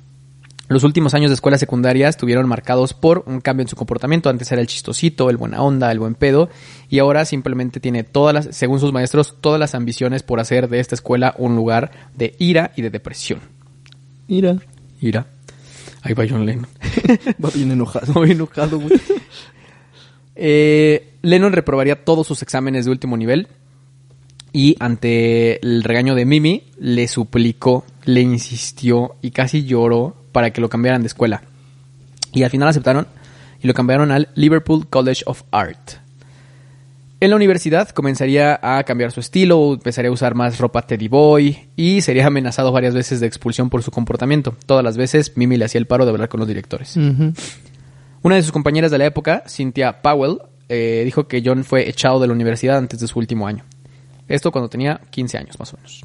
[0.70, 4.30] Los últimos años de escuela secundaria estuvieron marcados por un cambio en su comportamiento.
[4.30, 6.48] Antes era el chistosito, el buena onda, el buen pedo,
[6.88, 10.78] y ahora simplemente tiene todas las, según sus maestros, todas las ambiciones por hacer de
[10.78, 13.40] esta escuela un lugar de ira y de depresión.
[14.28, 14.58] Mira,
[15.00, 15.26] Ira.
[16.02, 16.68] Ahí va John Lennon.
[17.44, 18.12] va bien enojado.
[18.14, 18.92] Muy enojado, güey.
[20.36, 23.48] Eh, Lennon reprobaría todos sus exámenes de último nivel
[24.52, 30.60] y ante el regaño de Mimi le suplicó, le insistió y casi lloró para que
[30.60, 31.42] lo cambiaran de escuela.
[32.32, 33.06] Y al final aceptaron
[33.62, 36.00] y lo cambiaron al Liverpool College of Art.
[37.22, 41.68] En la universidad comenzaría a cambiar su estilo, empezaría a usar más ropa Teddy Boy
[41.76, 44.56] y sería amenazado varias veces de expulsión por su comportamiento.
[44.64, 46.96] Todas las veces Mimi le hacía el paro de hablar con los directores.
[46.96, 50.38] Una de sus compañeras de la época, Cynthia Powell,
[50.70, 53.64] eh, dijo que John fue echado de la universidad antes de su último año.
[54.26, 56.04] Esto cuando tenía 15 años, más o menos.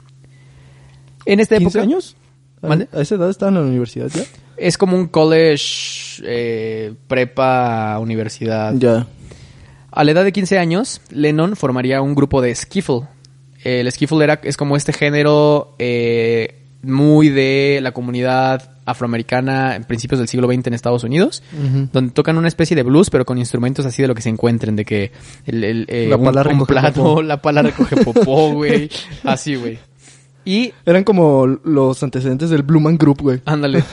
[1.26, 2.18] En esta ¿15 época años?
[2.66, 2.88] ¿A- ¿Mande?
[2.94, 4.24] ¿A esa edad estaba en la universidad ya?
[4.58, 8.74] es como un college, eh, prepa, universidad.
[8.78, 9.06] Ya.
[9.92, 13.02] A la edad de 15 años, Lennon formaría un grupo de skiffle.
[13.64, 20.20] El skiffle era, es como este género eh, muy de la comunidad afroamericana en principios
[20.20, 21.42] del siglo XX en Estados Unidos,
[21.92, 24.76] donde tocan una especie de blues, pero con instrumentos así de lo que se encuentren,
[24.76, 25.12] de que
[25.48, 27.22] el, el, eh, La un- pala un, plato, popó.
[27.24, 28.90] la pala recoge popó, güey,
[29.24, 29.80] así, güey.
[30.46, 33.42] Y Eran como los antecedentes del Blue Man Group, güey.
[33.46, 33.84] Ándale.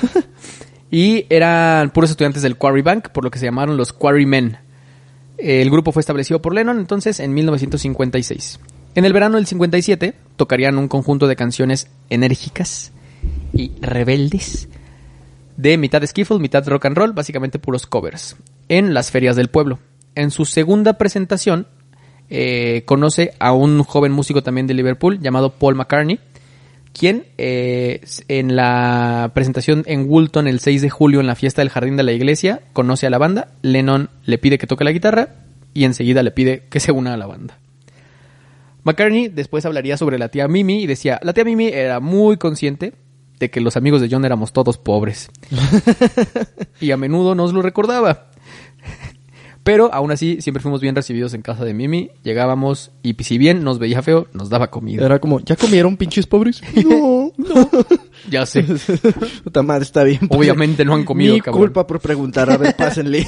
[0.90, 4.58] y eran puros estudiantes del Quarry Bank, por lo que se llamaron los Quarrymen.
[5.38, 8.60] El grupo fue establecido por Lennon entonces en 1956.
[8.94, 12.92] En el verano del 57 tocarían un conjunto de canciones enérgicas
[13.54, 14.68] y rebeldes
[15.56, 18.36] de mitad skiffle, mitad rock and roll, básicamente puros covers,
[18.68, 19.78] en las ferias del pueblo.
[20.14, 21.66] En su segunda presentación
[22.28, 26.20] eh, conoce a un joven músico también de Liverpool llamado Paul McCartney,
[26.92, 31.70] quien eh, en la presentación en Woolton el 6 de julio en la fiesta del
[31.70, 35.30] jardín de la iglesia conoce a la banda, Lennon le pide que toque la guitarra
[35.74, 37.58] y enseguida le pide que se una a la banda.
[38.84, 42.94] McCartney después hablaría sobre la tía Mimi y decía, la tía Mimi era muy consciente
[43.38, 45.30] de que los amigos de John éramos todos pobres.
[46.80, 48.31] y a menudo nos lo recordaba.
[49.64, 52.10] Pero aún así, siempre fuimos bien recibidos en casa de Mimi.
[52.24, 55.06] Llegábamos y si bien nos veía feo, nos daba comida.
[55.06, 56.62] Era como, ¿ya comieron pinches pobres?
[56.84, 57.68] No, no.
[58.30, 58.64] Ya sé.
[59.44, 60.20] Puta madre, está bien.
[60.30, 61.62] Obviamente no han comido, Mi cabrón.
[61.62, 63.26] culpa por preguntar, a ver, pásenle.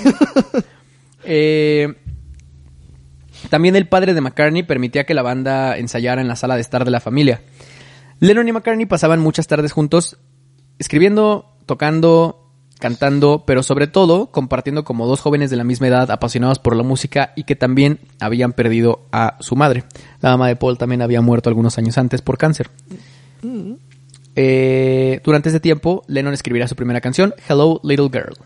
[1.25, 1.94] Eh,
[3.51, 6.85] también el padre de McCartney permitía que la banda ensayara en la sala de estar
[6.85, 7.42] de la familia.
[8.20, 10.18] Lennon y McCartney pasaban muchas tardes juntos
[10.79, 12.43] escribiendo, tocando,
[12.85, 16.83] cantando, pero sobre todo compartiendo como dos jóvenes de la misma edad apasionados por la
[16.83, 19.85] música y que también habían perdido a su madre.
[20.20, 22.68] La mamá de Paul también había muerto algunos años antes por cáncer.
[24.37, 28.37] Eh, durante ese tiempo, Lennon escribirá su primera canción, Hello Little Girl.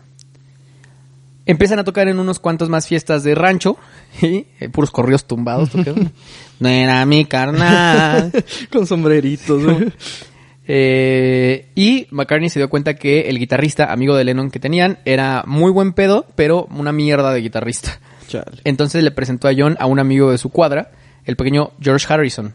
[1.45, 3.75] Empiezan a tocar en unos cuantos más fiestas de rancho
[4.21, 5.71] y eh, puros corridos tumbados.
[6.61, 8.31] no era mi carnal.
[8.71, 9.91] Con sombreritos, güey.
[10.71, 15.43] Eh, y McCartney se dio cuenta que el guitarrista, amigo de Lennon que tenían, era
[15.47, 17.99] muy buen pedo, pero una mierda de guitarrista.
[18.27, 18.61] Chale.
[18.65, 20.91] Entonces le presentó a John a un amigo de su cuadra,
[21.25, 22.53] el pequeño George Harrison,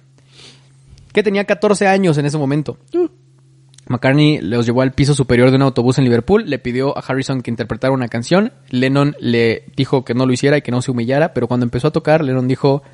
[1.13, 2.79] que tenía 14 años en ese momento.
[3.89, 7.43] McCartney los llevó al piso superior de un autobús en Liverpool, le pidió a Harrison
[7.43, 10.93] que interpretara una canción, Lennon le dijo que no lo hiciera y que no se
[10.93, 12.85] humillara, pero cuando empezó a tocar, Lennon dijo...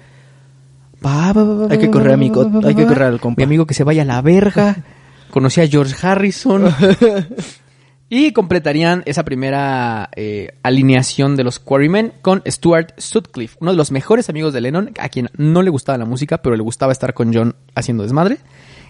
[1.05, 2.75] "Va, va, va, va, Hay que correr a va, mi va, co- va, va, hay
[2.75, 2.89] que va".
[2.89, 3.39] correr al compa.
[3.39, 4.77] Mi amigo que se vaya a la verga.
[5.31, 6.75] Conocí a George Harrison.
[8.13, 13.93] y completarían esa primera eh, alineación de los Quarrymen con Stuart Sutcliffe, uno de los
[13.93, 17.15] mejores amigos de Lennon, a quien no le gustaba la música, pero le gustaba estar
[17.15, 18.39] con John haciendo desmadre.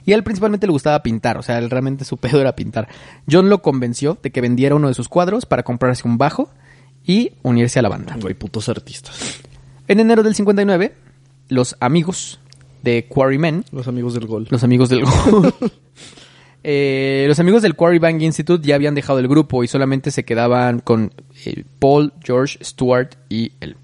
[0.07, 2.89] Y a él principalmente le gustaba pintar, o sea, él realmente su pedo era pintar.
[3.31, 6.49] John lo convenció de que vendiera uno de sus cuadros para comprarse un bajo
[7.05, 8.17] y unirse a la banda.
[8.19, 9.41] Güey, putos artistas.
[9.87, 10.95] En enero del 59,
[11.49, 12.41] los amigos
[12.83, 14.47] de Quarrymen Los amigos del gol.
[14.49, 15.55] los amigos del gol.
[16.63, 20.25] Eh, los amigos del Quarry Bang Institute ya habían dejado el grupo y solamente se
[20.25, 21.13] quedaban con
[21.45, 23.77] eh, Paul, George, Stuart y él.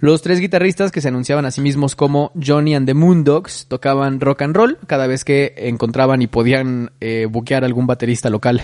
[0.00, 4.20] Los tres guitarristas que se anunciaban a sí mismos como Johnny and the Moondogs tocaban
[4.20, 8.62] rock and roll cada vez que encontraban y podían eh, buquear algún baterista local.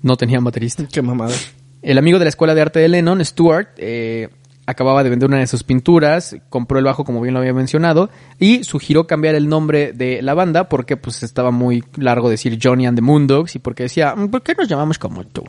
[0.00, 0.86] No tenían baterista.
[0.90, 1.34] Qué mamada.
[1.82, 4.30] El amigo de la escuela de arte de Lennon, Stuart, eh,
[4.66, 8.10] acababa de vender una de sus pinturas, compró el bajo como bien lo había mencionado
[8.38, 12.86] y sugirió cambiar el nombre de la banda porque pues estaba muy largo decir Johnny
[12.86, 15.44] and the Moondogs y porque decía, "Mm, ¿por qué nos llamamos como tú?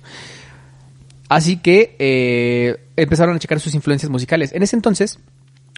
[1.29, 4.53] Así que eh, empezaron a checar sus influencias musicales.
[4.53, 5.19] En ese entonces,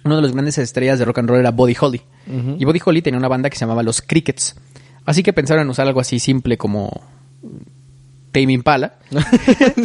[0.04, 2.02] uno de los grandes estrellas de rock and roll era Buddy Holly.
[2.58, 4.56] Y Buddy Holly tenía una banda que se llamaba Los Crickets.
[5.06, 7.02] Así que pensaron en usar algo así simple como
[8.38, 8.94] Tame Impala.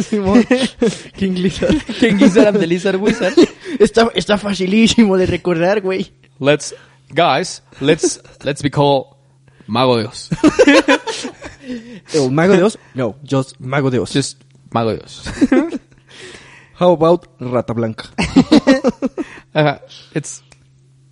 [0.07, 0.45] Simón.
[1.17, 1.83] King Lizard.
[1.99, 3.33] King Gizzard and the Lizard Wizard.
[3.79, 6.13] Está, está facilísimo de recordar, güey.
[6.39, 6.75] Let's,
[7.09, 9.07] guys, let's, let's be called
[9.65, 10.29] Mago de Oz.
[12.13, 12.77] ¿El Mago de Oz?
[12.93, 14.13] No, just Mago de Oz.
[14.13, 15.23] Just Mago de Oz.
[16.79, 18.09] How about Rata Blanca?
[19.55, 19.81] Ajá.
[20.13, 20.43] It's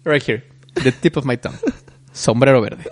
[0.04, 0.44] right here.
[0.76, 1.58] The tip of my tongue.
[2.14, 2.84] Sombrero verde.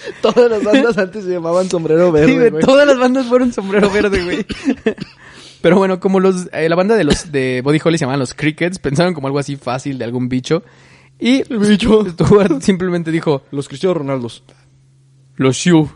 [0.22, 2.64] Todas las bandas antes se llamaban Sombrero Verde, Sí, güey, güey.
[2.64, 4.46] todas las bandas fueron sombrero verde, güey.
[5.62, 8.32] Pero bueno, como los, eh, la banda de los de Body Holly se llamaban los
[8.34, 10.62] Crickets, pensaron como algo así fácil de algún bicho.
[11.18, 12.06] Y El bicho.
[12.08, 14.42] Stuart simplemente dijo, Los Cristianos Ronaldos.
[15.36, 15.90] los Shu,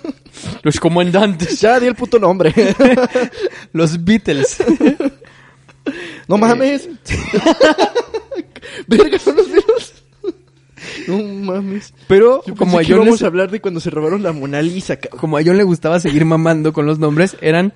[0.62, 2.54] los comandantes, Ya di el puto nombre.
[3.74, 4.56] los Beatles.
[6.26, 6.88] no mames.
[8.86, 9.91] Verga, son los Beatles.
[11.08, 11.92] No mames.
[12.08, 14.96] Pero Yo como a, John les- a hablar de cuando se robaron la Mona Lisa,
[14.96, 15.20] cabrón.
[15.20, 17.72] como a John le gustaba seguir mamando con los nombres, eran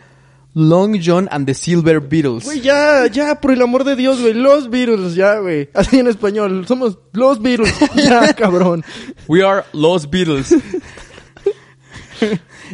[0.54, 2.44] Long John and the Silver Beatles.
[2.44, 4.32] Güey, ya, ya, por el amor de Dios, güey.
[4.32, 5.68] Los Beatles, ya, güey.
[5.74, 6.64] Así en español.
[6.66, 7.74] Somos los Beatles.
[7.94, 8.82] Ya, cabrón.
[9.28, 10.54] We are los Beatles.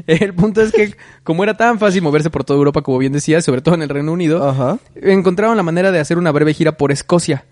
[0.06, 3.42] El punto es que, como era tan fácil moverse por toda Europa, como bien decía,
[3.42, 4.78] sobre todo en el Reino Unido, Ajá.
[4.94, 7.44] encontraron la manera de hacer una breve gira por Escocia.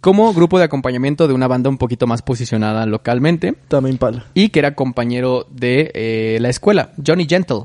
[0.00, 4.26] Como grupo de acompañamiento de una banda un poquito más posicionada localmente También pala.
[4.34, 7.64] y que era compañero de eh, la escuela, Johnny Gentle.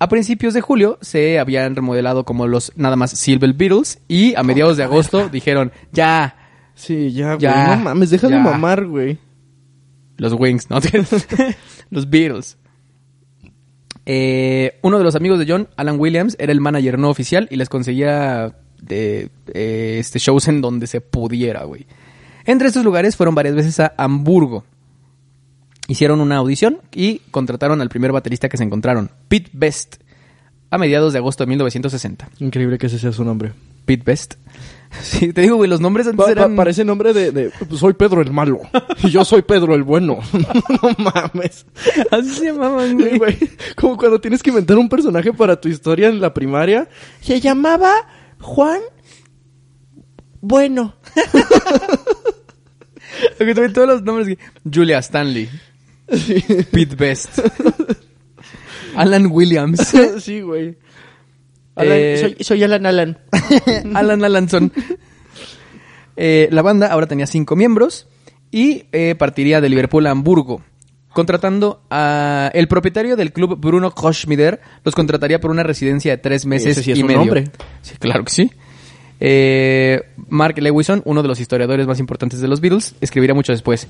[0.00, 4.42] A principios de julio se habían remodelado como los nada más Silver Beatles y a
[4.42, 6.36] mediados de agosto dijeron, ya,
[6.74, 7.38] Sí, ya, güey.
[7.40, 8.40] Ya, No mames, deja de ya.
[8.40, 9.18] mamar, güey.
[10.16, 10.78] Los Wings, ¿no?
[11.90, 12.58] los Beatles.
[14.06, 17.56] Eh, uno de los amigos de John, Alan Williams, era el manager no oficial y
[17.56, 21.86] les conseguía de, eh, este shows en donde se pudiera, güey.
[22.44, 24.64] Entre estos lugares fueron varias veces a Hamburgo.
[25.86, 29.96] Hicieron una audición y contrataron al primer baterista que se encontraron, Pete Best,
[30.70, 32.28] a mediados de agosto de 1960.
[32.38, 33.52] Increíble que ese sea su nombre.
[33.84, 34.34] Pete Best.
[35.02, 36.54] Sí, te digo, güey, los nombres antes Pa- eran...
[36.54, 38.60] parece nombre de, de- pues, soy Pedro el malo.
[39.02, 40.20] Y yo soy Pedro el bueno.
[40.32, 41.66] no mames.
[42.12, 43.36] Así se llamaban, Sí, güey.
[43.74, 46.88] Como cuando tienes que inventar un personaje para tu historia en la primaria.
[47.20, 47.90] Se llamaba
[48.44, 48.80] Juan,
[50.42, 50.94] bueno.
[53.38, 54.36] También todos los nombres.
[54.70, 55.48] Julia Stanley.
[56.70, 57.38] Pete Best.
[58.96, 59.92] Alan Williams.
[60.20, 60.76] sí, güey.
[61.74, 63.18] Alan- Eh, soy, soy Alan Alan.
[63.94, 64.72] Alan Alanson.
[66.16, 68.06] Eh, la banda ahora tenía cinco miembros
[68.50, 70.62] y eh, partiría de Liverpool a Hamburgo,
[71.14, 76.44] contratando a el propietario del club Bruno Koschmider los contrataría por una residencia de tres
[76.44, 77.20] meses Ese sí es y un medio.
[77.20, 77.44] nombre.
[77.80, 78.50] Sí, claro que sí.
[79.20, 83.88] Eh, Mark Lewison, uno de los historiadores más importantes de los Beatles, escribirá mucho después.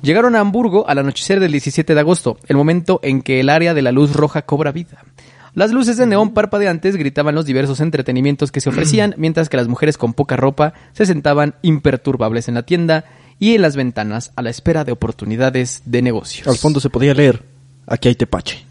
[0.00, 3.74] Llegaron a Hamburgo al anochecer del 17 de agosto, el momento en que el área
[3.74, 5.04] de la luz roja cobra vida.
[5.52, 9.68] Las luces de neón parpadeantes gritaban los diversos entretenimientos que se ofrecían, mientras que las
[9.68, 13.04] mujeres con poca ropa se sentaban imperturbables en la tienda
[13.40, 16.46] y en las ventanas a la espera de oportunidades de negocios.
[16.46, 17.42] Al fondo se podía leer.
[17.86, 18.64] Aquí hay tepache.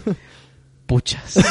[0.86, 1.34] Puchas.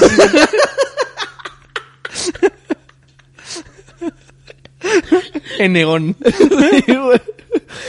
[5.59, 6.15] en neón.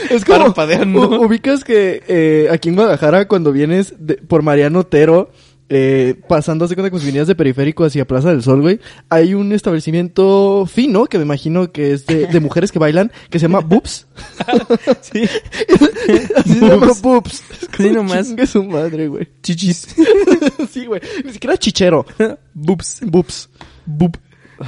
[0.09, 1.21] Es como, Parpadeando.
[1.21, 5.31] ubicas que eh, aquí en Guadalajara, cuando vienes de- por Mariano Otero,
[5.69, 8.79] eh, pasando así como si vinieras de periférico hacia Plaza del Sol, güey,
[9.09, 13.39] hay un establecimiento fino, que me imagino que es de, de mujeres que bailan, que
[13.39, 14.07] se llama Boops.
[15.01, 15.23] Sí.
[16.35, 17.01] Así se llama Boobs.
[17.01, 17.43] Boops.
[17.51, 18.27] Es como Sí, nomás.
[18.27, 19.27] chingue su madre, güey.
[19.43, 19.87] Chichis.
[20.71, 21.01] sí, güey.
[21.23, 22.05] Ni siquiera chichero.
[22.53, 22.99] Boobs.
[23.01, 23.49] Boops.
[23.85, 24.17] Boob.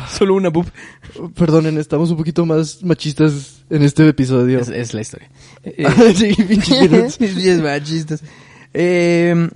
[0.10, 0.68] Solo una boob.
[1.36, 4.60] Perdonen, estamos un poquito más machistas en este episodio.
[4.60, 5.30] Es, es la historia.
[5.64, 5.86] Eh,
[6.16, 8.24] sí, pinches machistas.
[8.74, 9.50] Eh,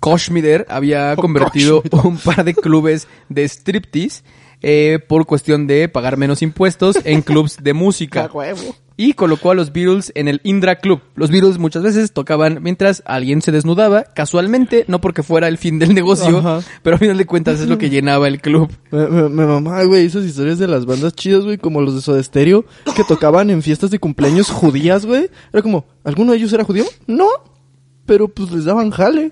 [0.00, 4.22] Koshmider había convertido un par de clubes de striptease
[4.60, 8.30] eh, por cuestión de pagar menos impuestos en clubs de música.
[9.00, 11.00] Y colocó a los Beatles en el Indra Club.
[11.14, 15.78] Los Beatles muchas veces tocaban mientras alguien se desnudaba, casualmente, no porque fuera el fin
[15.78, 16.62] del negocio, Ajá.
[16.82, 18.72] pero a final de cuentas es lo que llenaba el club.
[18.90, 22.00] Me, me, me mamaba, güey, esas historias de las bandas chidas, güey, como los de
[22.00, 22.64] Soda Stereo,
[22.96, 25.30] que tocaban en fiestas de cumpleaños judías, güey.
[25.52, 26.84] Era como, ¿alguno de ellos era judío?
[27.06, 27.28] No,
[28.04, 29.30] pero pues les daban jale.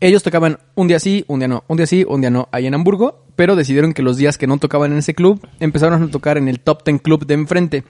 [0.00, 2.66] Ellos tocaban un día sí, un día no, un día sí, un día no, ahí
[2.66, 6.08] en Hamburgo, pero decidieron que los días que no tocaban en ese club, empezaron a
[6.10, 7.84] tocar en el Top Ten Club de enfrente.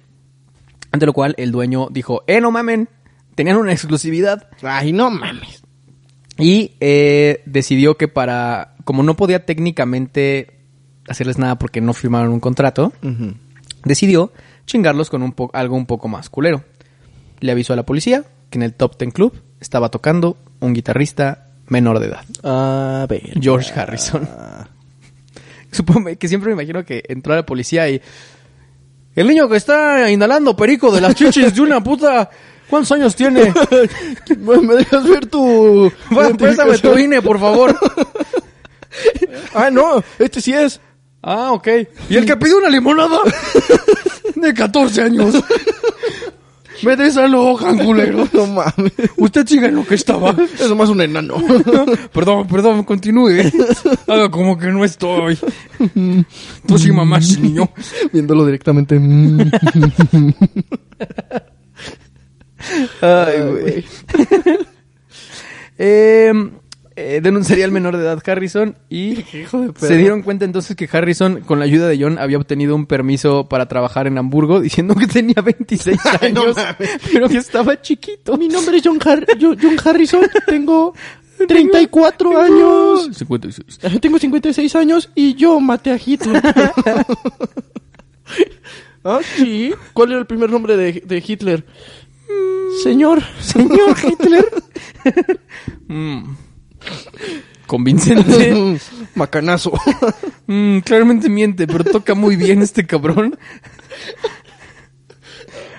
[0.90, 2.88] Ante lo cual el dueño dijo, eh, no mamen,
[3.35, 4.49] tenían una exclusividad.
[4.62, 5.62] Ay, no mames.
[6.38, 10.61] Y eh, decidió que para, como no podía técnicamente
[11.09, 12.92] hacerles nada porque no firmaron un contrato,
[13.85, 14.33] decidió
[14.66, 16.64] chingarlos con un po- algo un poco más culero.
[17.40, 21.48] Le avisó a la policía que en el Top Ten Club estaba tocando un guitarrista
[21.69, 22.25] menor de edad.
[22.43, 23.33] A ver.
[23.41, 24.29] George Harrison.
[25.71, 28.01] Supongo que siempre me imagino que entró a la policía y...
[29.15, 32.31] El niño que está inhalando perico de las chichis de una puta...
[32.71, 33.53] ¿Cuántos años tiene?
[34.39, 35.91] Bueno, ¿Me dejas ver tu...
[36.17, 37.77] Va, préstame tu INE, por favor.
[39.55, 40.81] Ah, no, este sí es.
[41.23, 41.69] Ah, ok.
[42.11, 43.19] ¿Y el que pide una limonada?
[44.35, 45.35] De 14 años.
[46.83, 48.29] Me desalojan, culero.
[48.33, 48.93] No mames.
[49.17, 50.35] Usted sigue en lo que estaba.
[50.61, 51.37] Es más un enano.
[52.12, 53.51] Perdón, perdón, continúe.
[54.07, 55.38] Haga como que no estoy.
[56.67, 57.69] Tú sí mamás, niño.
[58.12, 59.01] Viéndolo directamente.
[63.01, 63.85] Ay, güey.
[65.79, 66.33] Eh,
[67.01, 69.17] eh, denunciaría al menor de edad Harrison y
[69.77, 73.49] se dieron cuenta entonces que Harrison, con la ayuda de John, había obtenido un permiso
[73.49, 76.57] para trabajar en Hamburgo diciendo que tenía 26 Ay, no años,
[77.13, 78.37] pero que estaba chiquito.
[78.37, 80.23] Mi nombre es John, Har- Yo- John Harrison.
[80.47, 80.95] Tengo
[81.47, 83.11] 34 años.
[83.17, 83.79] 56.
[84.01, 86.43] Tengo 56 años y yo maté a Hitler.
[89.05, 89.73] ¿Ah, sí?
[89.93, 91.65] ¿Cuál era el primer nombre de, de Hitler?
[92.83, 93.23] Señor.
[93.41, 94.45] Señor Hitler.
[95.87, 96.35] Mm.
[97.66, 98.79] Convincente.
[99.14, 99.72] Macanazo.
[100.46, 103.38] Mm, claramente miente, pero toca muy bien este cabrón.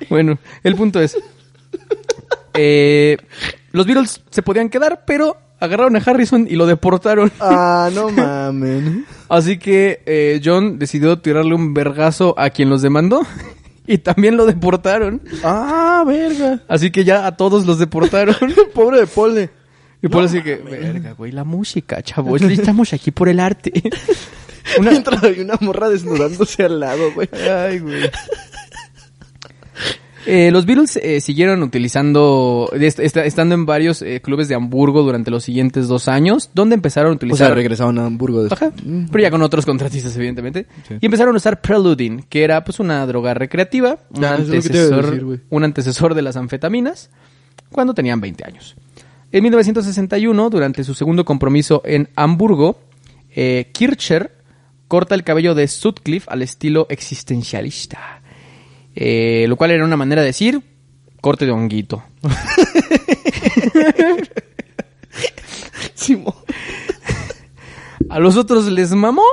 [0.09, 1.17] Bueno, el punto es.
[2.53, 3.17] eh,
[3.71, 7.31] los Beatles se podían quedar, pero agarraron a Harrison y lo deportaron.
[7.39, 9.05] ah, no mamen.
[9.27, 13.21] Así que eh, John decidió tirarle un vergazo a quien los demandó.
[13.91, 15.19] Y también lo deportaron.
[15.43, 16.61] Ah, verga.
[16.67, 18.35] Así que ya a todos los deportaron.
[18.75, 19.49] Pobre de Pole.
[20.01, 22.41] Y por así que, verga, güey, la música, chavos.
[22.41, 23.71] Estamos aquí por el arte.
[24.79, 27.27] Una- Mientras hay una morra desnudándose al lado, güey.
[27.33, 28.03] Ay, güey.
[30.25, 35.01] Eh, los Beatles eh, siguieron utilizando, est- est- estando en varios eh, clubes de Hamburgo
[35.01, 37.47] durante los siguientes dos años, donde empezaron a O utilizar...
[37.47, 38.61] sea, regresaron a Hamburgo después.
[38.61, 38.73] Ajá,
[39.11, 40.67] pero ya con otros contratistas, evidentemente.
[40.99, 45.41] Y empezaron a usar Preluding, que era pues una droga recreativa, un, Ah, antecesor, decir,
[45.49, 47.09] un antecesor de las anfetaminas,
[47.71, 48.75] cuando tenían 20 años.
[49.31, 52.79] En 1961, durante su segundo compromiso en Hamburgo,
[53.29, 54.35] eh, Kircher
[54.87, 58.21] corta el cabello de Sutcliffe al estilo existencialista.
[58.95, 60.61] Eh, lo cual era una manera de decir
[61.21, 62.03] corte de honguito.
[68.09, 69.23] A los otros les mamó.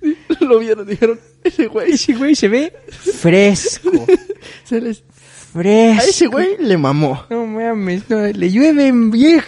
[0.40, 3.90] Lo vieron, dijeron, ese güey, Ese güey se ve fresco.
[4.64, 5.04] se les...
[5.52, 6.00] Fresco.
[6.02, 7.24] A ese güey le mamó.
[7.30, 9.46] No mames, no, le llueven viejo.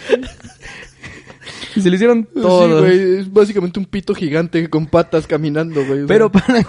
[1.75, 2.81] Y se le hicieron Sí, todo.
[2.81, 6.05] güey, es básicamente un pito gigante con patas caminando, güey.
[6.05, 6.65] Pero para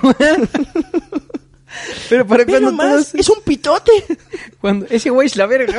[2.08, 3.92] Pero para cuando todos- es un pitote.
[4.60, 5.78] cuando ese güey es la verga.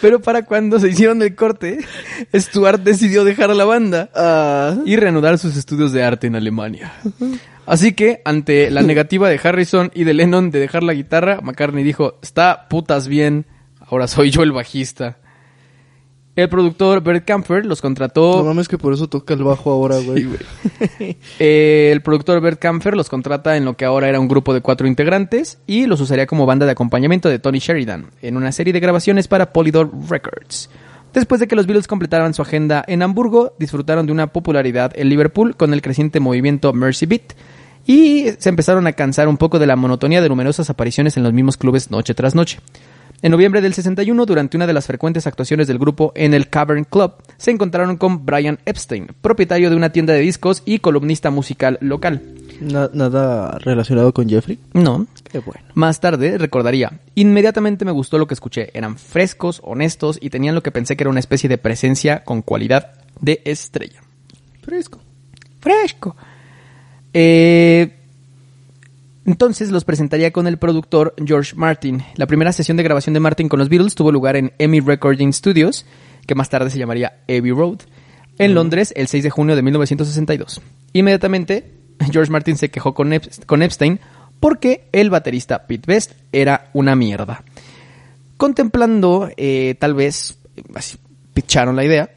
[0.00, 1.78] Pero para cuando se hicieron el corte,
[2.34, 6.92] Stuart decidió dejar la banda Ah, y reanudar sus estudios de arte en Alemania.
[7.66, 11.84] Así que, ante la negativa de Harrison y de Lennon de dejar la guitarra, McCartney
[11.84, 13.46] dijo, está putas bien,
[13.80, 15.18] ahora soy yo el bajista.
[16.36, 18.38] El productor Bert Camper los contrató...
[18.38, 20.22] no mames que por eso toca el bajo ahora, güey.
[20.22, 21.16] Sí, güey.
[21.38, 24.60] Eh, el productor Bert Camfer los contrata en lo que ahora era un grupo de
[24.60, 28.72] cuatro integrantes y los usaría como banda de acompañamiento de Tony Sheridan en una serie
[28.72, 30.70] de grabaciones para Polydor Records.
[31.12, 35.08] Después de que los Beatles completaran su agenda en Hamburgo, disfrutaron de una popularidad en
[35.08, 37.34] Liverpool con el creciente movimiento Mercy Beat
[37.86, 41.32] y se empezaron a cansar un poco de la monotonía de numerosas apariciones en los
[41.32, 42.58] mismos clubes noche tras noche.
[43.22, 46.84] En noviembre del 61, durante una de las frecuentes actuaciones del grupo en el Cavern
[46.84, 51.78] Club, se encontraron con Brian Epstein, propietario de una tienda de discos y columnista musical
[51.80, 52.20] local.
[52.60, 54.58] Na- nada relacionado con Jeffrey.
[54.74, 55.06] No.
[55.30, 55.62] Qué bueno.
[55.72, 60.62] Más tarde recordaría, inmediatamente me gustó lo que escuché, eran frescos, honestos y tenían lo
[60.62, 64.02] que pensé que era una especie de presencia con cualidad de estrella.
[64.62, 65.00] Fresco.
[65.60, 66.14] Fresco.
[67.14, 67.94] Eh,
[69.26, 72.02] entonces los presentaría con el productor George Martin.
[72.16, 75.32] La primera sesión de grabación de Martin con los Beatles tuvo lugar en Emmy Recording
[75.32, 75.86] Studios,
[76.26, 77.78] que más tarde se llamaría Abbey Road,
[78.38, 80.60] en Londres el 6 de junio de 1962.
[80.92, 81.70] Inmediatamente,
[82.10, 83.98] George Martin se quejó con, Ep- con Epstein
[84.40, 87.44] porque el baterista Pete Best era una mierda.
[88.36, 90.36] Contemplando, eh, tal vez,
[90.74, 90.98] así,
[91.32, 92.10] picharon la idea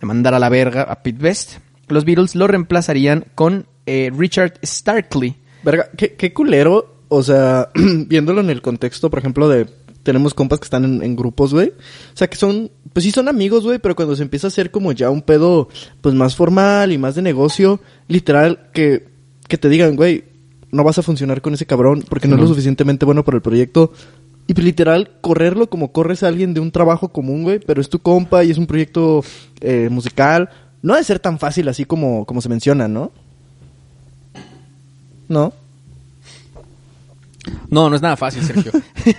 [0.00, 4.54] de mandar a la verga a Pete Best, los Beatles lo reemplazarían con eh, Richard
[4.64, 5.36] Starkley.
[5.62, 6.96] Verga, qué, qué culero.
[7.08, 9.66] O sea, viéndolo en el contexto, por ejemplo, de.
[10.02, 11.70] Tenemos compas que están en, en grupos, güey.
[11.70, 12.70] O sea, que son.
[12.92, 13.78] Pues sí, son amigos, güey.
[13.78, 15.68] Pero cuando se empieza a hacer como ya un pedo,
[16.00, 19.08] pues más formal y más de negocio, literal, que,
[19.48, 20.24] que te digan, güey,
[20.70, 23.42] no vas a funcionar con ese cabrón porque no es lo suficientemente bueno para el
[23.42, 23.92] proyecto.
[24.46, 27.58] Y pues, literal, correrlo como corres a alguien de un trabajo común, güey.
[27.58, 29.24] Pero es tu compa y es un proyecto
[29.60, 30.50] eh, musical.
[30.82, 33.12] No ha de ser tan fácil así como, como se menciona, ¿no?
[35.28, 35.52] ¿No?
[37.70, 38.72] No, no es nada fácil, Sergio.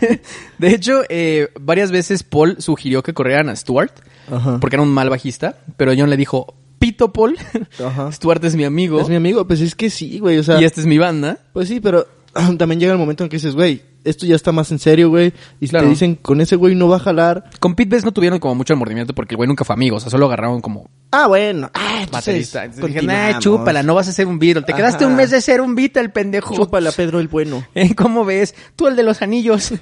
[0.58, 3.94] de hecho, eh, varias veces Paul sugirió que corrieran a Stuart,
[4.32, 4.60] Ajá.
[4.60, 7.38] porque era un mal bajista, pero John le dijo, Pito Paul,
[7.84, 8.12] Ajá.
[8.12, 10.66] Stuart es mi amigo Es mi amigo, pues es que sí, güey, o sea, y
[10.66, 11.40] esta es mi banda.
[11.54, 12.06] pues sí, pero
[12.58, 15.34] también llega el momento en que dices, güey, esto ya está más en serio, güey,
[15.60, 15.86] y Claro.
[15.86, 18.56] te dicen, con ese güey no va a jalar, Con Pete Best no tuvieron como
[18.56, 21.70] mucho mordimiento porque el güey nunca fue amigo, o sea, solo agarraron como ah, bueno,
[21.74, 22.66] ah, baterista.
[22.66, 24.64] Entonces dije, nah, chúpala, no vas a ser un Beatle.
[24.64, 26.56] Te quedaste un mes de ser un Beatle, el pendejo.
[26.56, 27.66] Chúpala, Pedro el bueno.
[27.76, 27.96] ¿Eh?
[27.96, 28.56] ¿Cómo ves?
[28.76, 29.74] Tú el de los anillos.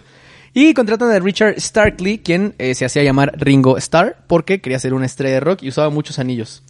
[0.53, 4.93] Y contratan a Richard Starkley, quien eh, se hacía llamar Ringo Starr, porque quería ser
[4.93, 6.63] una estrella de rock y usaba muchos anillos.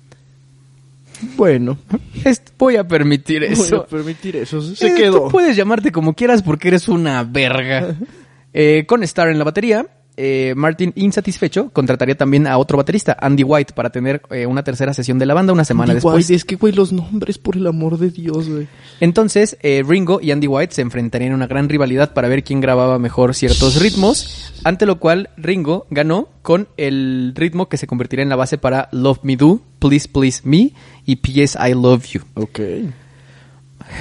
[1.35, 1.77] Bueno,
[2.57, 3.77] voy a permitir voy eso.
[3.77, 5.23] a permitir eso, se Eh, quedó.
[5.25, 7.95] Tú puedes llamarte como quieras porque eres una verga.
[8.53, 9.85] Eh, con Starr en la batería,
[10.17, 14.93] eh, Martin, insatisfecho, contrataría también a otro baterista, Andy White, para tener eh, una tercera
[14.93, 16.15] sesión de la banda una semana Andy después.
[16.15, 18.67] White, es que, güey, los nombres, por el amor de Dios, güey.
[18.99, 22.61] Entonces, eh, Ringo y Andy White se enfrentarían en una gran rivalidad para ver quién
[22.61, 28.23] grababa mejor ciertos ritmos, ante lo cual Ringo ganó con el ritmo que se convertiría
[28.23, 30.71] en la base para Love Me Do, Please Please Me
[31.05, 31.57] y P.S.
[31.59, 32.21] I Love You.
[32.35, 32.59] Ok.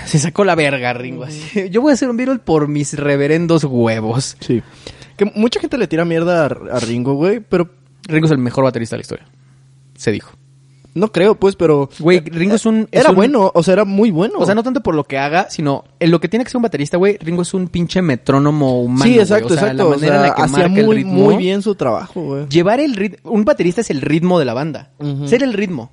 [0.06, 1.24] Se sacó la verga, Ringo.
[1.24, 1.68] así.
[1.70, 4.36] Yo voy a hacer un Beatle por mis reverendos huevos.
[4.40, 4.62] Sí.
[5.16, 7.70] Que mucha gente le tira mierda a, a Ringo, güey, pero
[8.08, 9.26] Ringo es el mejor baterista de la historia.
[9.96, 10.32] Se dijo.
[10.94, 11.88] no creo, pues, pero...
[11.98, 12.88] Güey, Ringo es un...
[12.92, 14.34] es Era un- bueno, o sea, era muy bueno.
[14.38, 16.58] O sea, no tanto por lo que haga, sino en lo que tiene que ser
[16.58, 17.16] un baterista, güey.
[17.18, 19.04] Ringo es un pinche metrónomo humano.
[19.04, 19.20] Sí, güey.
[19.22, 19.76] exacto, O sea, exacto.
[19.82, 21.12] La o manera sea, en la que hacía marca el muy, ritmo.
[21.14, 22.48] muy bien su trabajo, güey.
[22.48, 23.30] Llevar el ritmo.
[23.32, 24.90] Un baterista es el ritmo de la banda.
[25.26, 25.90] Ser el ritmo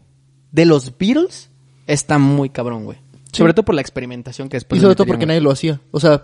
[0.51, 1.49] de los Beatles
[1.87, 2.97] está muy cabrón, güey.
[3.31, 3.37] Sí.
[3.39, 4.77] Sobre todo por la experimentación que después.
[4.77, 5.79] Y sobre todo porque nadie lo hacía.
[5.91, 6.23] O sea.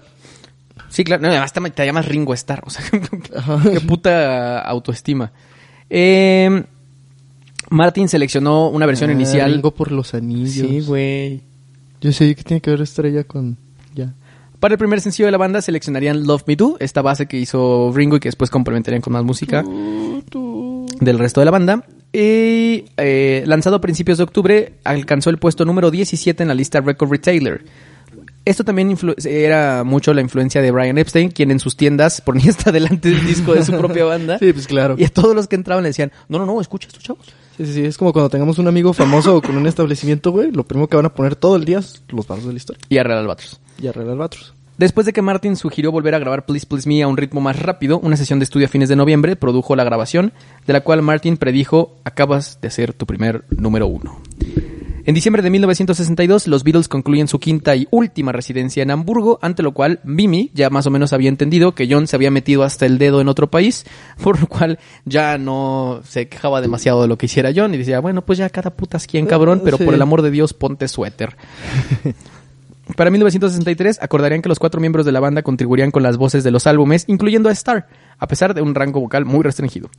[0.89, 1.21] Sí, claro.
[1.21, 2.63] No, además te, te llamas Ringo Starr.
[2.65, 2.83] O sea,
[3.71, 5.31] qué puta autoestima.
[5.89, 6.63] Eh,
[7.69, 9.53] Martin seleccionó una versión ah, inicial.
[9.53, 10.67] Ringo por los anillos.
[10.67, 11.41] Sí, güey.
[12.01, 13.57] Yo sé que tiene que ver estrella con...
[13.95, 14.13] Ya.
[14.59, 17.91] Para el primer sencillo de la banda seleccionarían Love Me Do, esta base que hizo
[17.93, 21.83] Ringo y que después complementarían con más música del resto de la banda.
[22.11, 26.55] Y y eh, lanzado a principios de octubre, alcanzó el puesto número 17 en la
[26.55, 27.65] lista Record Retailer.
[28.47, 32.71] Esto también era mucho la influencia de Brian Epstein, quien en sus tiendas ponía hasta
[32.71, 34.39] delante del disco de su propia banda.
[34.39, 34.95] Sí, pues claro.
[34.97, 37.25] Y a todos los que entraban le decían, no, no, no, escucha esto, chavos.
[37.57, 40.63] Sí, sí, sí, es como cuando tengamos un amigo famoso con un establecimiento, güey, lo
[40.63, 42.79] primero que van a poner todo el día es los barros de la historia.
[42.87, 43.59] Y a Real Albatros.
[43.81, 44.53] Y arreglar Albatros.
[44.77, 47.59] Después de que Martin sugirió volver a grabar Please Please Me a un ritmo más
[47.59, 50.31] rápido, una sesión de estudio a fines de noviembre produjo la grabación,
[50.65, 54.21] de la cual Martin predijo, acabas de ser tu primer número uno.
[55.07, 59.63] En diciembre de 1962, los Beatles concluyen su quinta y última residencia en Hamburgo, ante
[59.63, 62.85] lo cual Mimi ya más o menos había entendido que John se había metido hasta
[62.85, 63.85] el dedo en otro país,
[64.21, 68.01] por lo cual ya no se quejaba demasiado de lo que hiciera John y decía,
[68.01, 69.85] bueno, pues ya cada puta es quien cabrón, pero Sí.
[69.85, 71.37] por el amor de Dios ponte suéter.
[72.97, 76.51] Para 1963 acordarían que los cuatro miembros de la banda contribuirían con las voces de
[76.51, 77.87] los álbumes, incluyendo a Starr,
[78.17, 79.89] a pesar de un rango vocal muy restringido.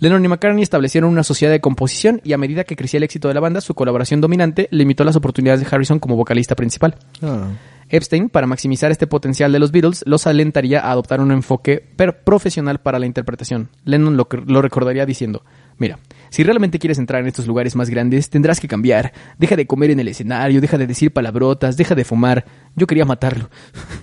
[0.00, 3.28] Lennon y McCartney establecieron una sociedad de composición y a medida que crecía el éxito
[3.28, 6.94] de la banda, su colaboración dominante limitó las oportunidades de Harrison como vocalista principal.
[7.22, 7.48] Ah.
[7.90, 12.22] Epstein, para maximizar este potencial de los Beatles, los alentaría a adoptar un enfoque per-
[12.22, 13.70] profesional para la interpretación.
[13.86, 15.42] Lennon lo, lo recordaría diciendo,
[15.78, 19.14] mira, si realmente quieres entrar en estos lugares más grandes, tendrás que cambiar.
[19.38, 22.44] Deja de comer en el escenario, deja de decir palabrotas, deja de fumar.
[22.76, 23.48] Yo quería matarlo.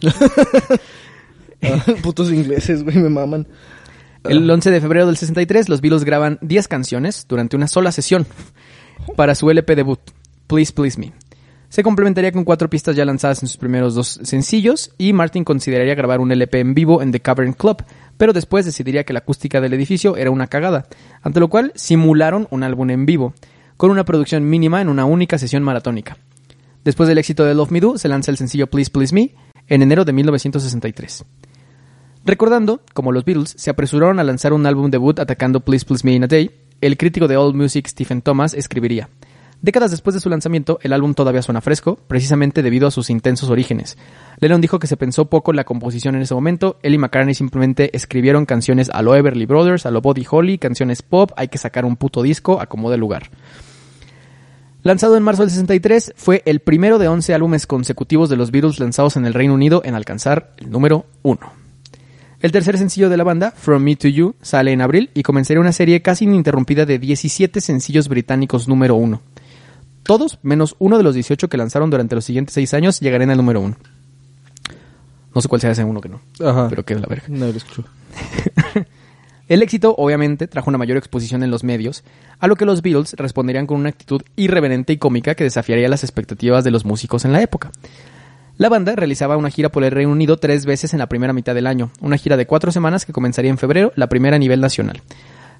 [1.63, 3.47] Ah, putos ingleses, güey, me maman.
[4.27, 8.25] El 11 de febrero del 63, los Beatles graban 10 canciones durante una sola sesión
[9.15, 9.99] para su LP debut,
[10.47, 11.13] Please Please Me.
[11.69, 15.93] Se complementaría con cuatro pistas ya lanzadas en sus primeros dos sencillos y Martin consideraría
[15.95, 17.83] grabar un LP en vivo en The Cavern Club,
[18.17, 20.87] pero después decidiría que la acústica del edificio era una cagada,
[21.21, 23.33] ante lo cual simularon un álbum en vivo,
[23.77, 26.17] con una producción mínima en una única sesión maratónica.
[26.83, 29.35] Después del éxito de Love Me Do, se lanza el sencillo Please Please Me
[29.67, 31.25] en enero de 1963.
[32.25, 36.15] Recordando, como los Beatles se apresuraron a lanzar un álbum debut atacando Please Please Me
[36.15, 36.49] in a Day,
[36.81, 39.09] el crítico de All Music Stephen Thomas escribiría:
[39.61, 43.51] Décadas después de su lanzamiento, el álbum todavía suena fresco, precisamente debido a sus intensos
[43.51, 43.95] orígenes.
[44.39, 47.35] Lennon dijo que se pensó poco en la composición en ese momento, él y McCartney
[47.35, 51.59] simplemente escribieron canciones a lo Everly Brothers, a lo Buddy Holly, canciones pop, hay que
[51.59, 53.29] sacar un puto disco, acomode lugar.
[54.81, 58.79] Lanzado en marzo del 63, fue el primero de 11 álbumes consecutivos de los Beatles
[58.79, 61.64] lanzados en el Reino Unido en alcanzar el número 1.
[62.45, 65.59] El tercer sencillo de la banda, From Me to You, sale en abril y comenzaría
[65.59, 69.19] una serie casi ininterrumpida de 17 sencillos británicos número 1.
[70.03, 73.37] Todos, menos uno de los 18 que lanzaron durante los siguientes 6 años, llegarían al
[73.37, 73.75] número 1.
[75.33, 76.67] No sé cuál sea ese uno que no, Ajá.
[76.69, 77.25] pero es la verga.
[77.29, 77.83] Nadie lo escuchó.
[79.47, 82.03] El éxito, obviamente, trajo una mayor exposición en los medios,
[82.37, 86.03] a lo que los Beatles responderían con una actitud irreverente y cómica que desafiaría las
[86.03, 87.71] expectativas de los músicos en la época.
[88.57, 91.53] La banda realizaba una gira por el Reino Unido tres veces en la primera mitad
[91.53, 94.61] del año, una gira de cuatro semanas que comenzaría en febrero, la primera a nivel
[94.61, 95.01] nacional.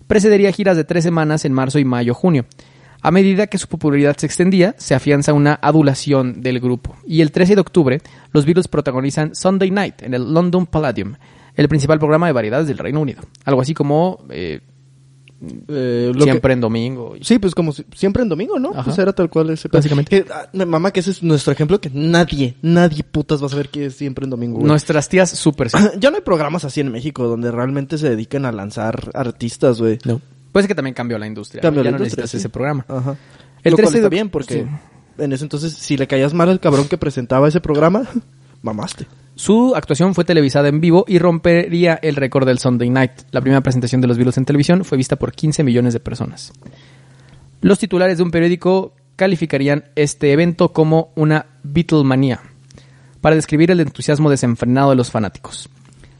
[0.07, 2.45] Precedería giras de tres semanas en marzo y mayo-junio.
[3.01, 7.33] A medida que su popularidad se extendía, se afianza una adulación del grupo, y el
[7.33, 11.15] 13 de octubre, los Beatles protagonizan Sunday Night en el London Palladium,
[11.55, 13.23] el principal programa de variedades del Reino Unido.
[13.43, 14.61] Algo así como eh,
[15.67, 17.15] Eh, lo siempre que- en domingo.
[17.21, 18.71] Sí, pues como si- siempre en domingo, ¿no?
[18.71, 18.83] Ajá.
[18.83, 20.23] Pues era tal cual ese Básicamente.
[20.23, 23.69] Que, ah, mamá, que ese es nuestro ejemplo que nadie, nadie putas va a saber
[23.69, 24.55] que es siempre en domingo.
[24.57, 24.67] güey.
[24.67, 25.77] Nuestras tías súper sí.
[25.99, 29.97] Ya no hay programas así en México donde realmente se dedican a lanzar artistas, güey.
[30.05, 30.21] No.
[30.51, 31.61] Pues que también cambió la industria.
[31.61, 32.45] Cambió ya la no industria, necesitas sí.
[32.47, 32.85] ese programa.
[32.87, 33.17] Ajá.
[33.63, 35.23] El Lo cual 13 de está oc- bien porque sí.
[35.23, 38.03] en ese entonces si le caías mal al cabrón que presentaba ese programa,
[38.61, 39.05] mamaste.
[39.36, 43.11] Su actuación fue televisada en vivo y rompería el récord del Sunday Night.
[43.31, 46.53] La primera presentación de los Beatles en televisión fue vista por 15 millones de personas.
[47.61, 52.41] Los titulares de un periódico calificarían este evento como una Beatlemanía,
[53.21, 55.69] para describir el entusiasmo desenfrenado de los fanáticos.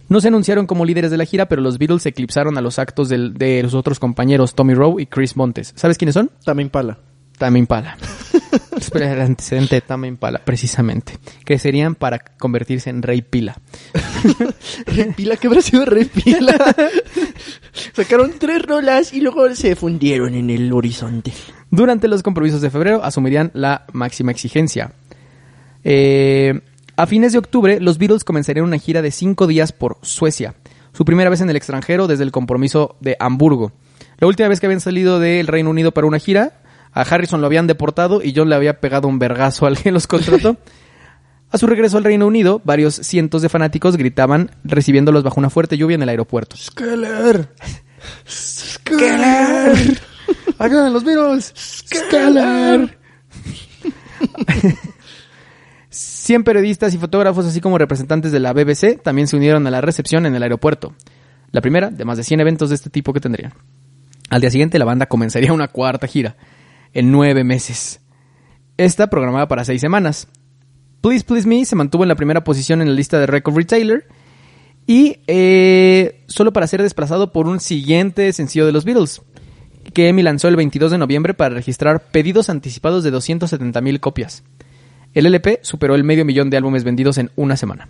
[0.10, 3.10] No se anunciaron como líderes de la gira, pero los Beatles eclipsaron a los actos
[3.10, 5.74] del- de los otros compañeros Tommy Rowe y Chris Montes.
[5.76, 6.32] ¿Sabes quiénes son?
[6.44, 7.00] También pala.
[7.38, 7.98] Tame Impala.
[8.94, 11.18] El antecedente de Impala, precisamente.
[11.46, 13.60] Que serían para convertirse en Rey Pila.
[14.88, 16.58] Rey Pila, ¿qué habrá sido Rey Pila?
[17.94, 21.34] Sacaron tres rolas y luego se fundieron en el horizonte.
[21.72, 24.94] Durante los compromisos de febrero asumirían la máxima exigencia.
[25.84, 26.62] Eh,
[26.98, 30.56] a fines de octubre, los Beatles comenzarían una gira de cinco días por Suecia.
[30.94, 33.74] Su primera vez en el extranjero desde el compromiso de Hamburgo.
[34.18, 36.62] La última vez que habían salido del Reino Unido para una gira,
[36.96, 40.08] a Harrison lo habían deportado y John le había pegado un vergazo al que los
[40.08, 40.58] contrató.
[41.52, 45.78] A su regreso al Reino Unido, varios cientos de fanáticos gritaban recibiéndolos bajo una fuerte
[45.78, 46.58] lluvia en el aeropuerto.
[46.58, 47.48] Skeller.
[48.28, 50.02] Skeller.
[50.58, 51.54] Hagan los virus.
[51.56, 52.98] Skeller.
[55.90, 59.80] 100 periodistas y fotógrafos, así como representantes de la BBC, también se unieron a la
[59.80, 60.94] recepción en el aeropuerto.
[61.52, 63.54] La primera de más de 100 eventos de este tipo que tendrían.
[64.30, 66.36] Al día siguiente la banda comenzaría una cuarta gira,
[66.96, 68.00] en nueve meses.
[68.78, 70.28] Esta programada para seis semanas.
[71.02, 74.08] Please Please Me se mantuvo en la primera posición en la lista de Record Retailer
[74.88, 79.22] y eh, solo para ser desplazado por un siguiente sencillo de los Beatles,
[79.94, 84.44] que Emi lanzó el 22 de noviembre para registrar pedidos anticipados de 270.000 copias.
[85.14, 87.90] El LP superó el medio millón de álbumes vendidos en una semana.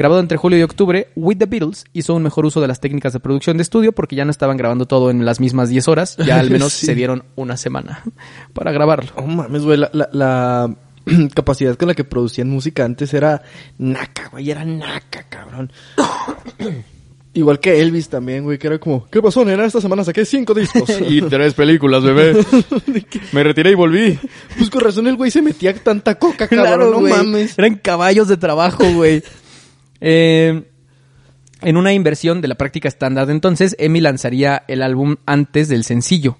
[0.00, 3.12] Grabado entre julio y octubre, With the Beatles hizo un mejor uso de las técnicas
[3.12, 6.16] de producción de estudio porque ya no estaban grabando todo en las mismas 10 horas,
[6.16, 6.86] ya al menos Sí.
[6.86, 8.02] se dieron una semana
[8.54, 9.10] para grabarlo.
[9.16, 10.74] Oh mames, güey, la, la, la
[11.34, 13.42] capacidad con la que producían música antes era
[13.76, 15.70] naca, güey, era naca, cabrón.
[17.34, 19.66] Igual que Elvis también, güey, que era como, ¿qué pasó, nena?
[19.66, 20.90] Esta semana saqué cinco discos.
[21.28, 22.42] tres películas, bebé.
[23.32, 24.18] Me retiré y volví.
[24.56, 27.12] pues con razón el güey se metía tanta coca, cabrón, no güey.
[27.12, 27.58] mames.
[27.58, 29.22] Eran caballos de trabajo, güey.
[30.00, 30.64] Eh,
[31.62, 35.84] en una inversión de la práctica estándar de entonces, Emi lanzaría el álbum antes del
[35.84, 36.38] sencillo.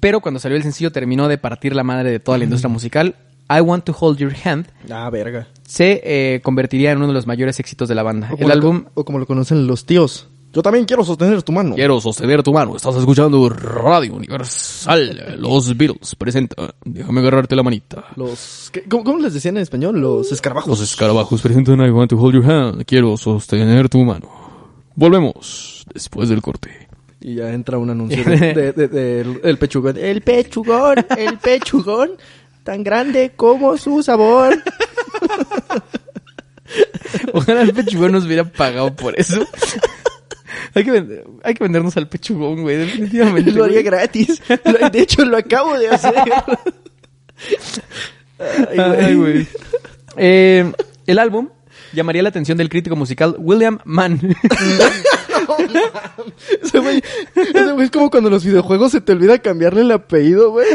[0.00, 3.16] Pero cuando salió el sencillo terminó de partir la madre de toda la industria musical.
[3.54, 5.48] I Want to Hold Your Hand Ah, verga.
[5.66, 8.30] se eh, convertiría en uno de los mayores éxitos de la banda.
[8.32, 10.29] O El álbum O como lo conocen los tíos.
[10.52, 11.76] Yo también quiero sostener tu mano.
[11.76, 12.74] Quiero sostener tu mano.
[12.74, 15.36] Estás escuchando Radio Universal.
[15.38, 16.74] Los Beatles presenta.
[16.84, 18.06] Déjame agarrarte la manita.
[18.16, 18.68] Los...
[18.72, 20.00] ¿qué- ¿cómo, cómo les decían en español?
[20.00, 20.68] Los escarabajos.
[20.68, 22.84] Los escarabajos presentan I want to hold your hand.
[22.84, 24.28] Quiero sostener tu mano.
[24.96, 26.88] Volvemos después del corte.
[27.20, 29.96] Y ya entra un anuncio de, de- de- del- el pechugón.
[29.98, 32.10] El pechugón, el pechugón,
[32.64, 34.58] tan grande como su sabor.
[37.34, 39.44] Ojalá el pechugón nos hubiera pagado por eso.
[40.74, 43.50] hay, que vender- hay que vendernos al pechugón, güey, definitivamente.
[43.54, 43.84] Lo haría güey.
[43.84, 44.42] gratis.
[44.92, 46.14] De hecho, lo acabo de hacer.
[48.38, 49.46] Ay, Ay, güey.
[50.16, 50.72] Eh,
[51.06, 51.48] el álbum
[51.92, 54.20] llamaría la atención del crítico musical William Mann.
[56.62, 57.02] Ese güey,
[57.34, 60.66] ese güey es como cuando en los videojuegos se te olvida cambiarle el apellido, güey.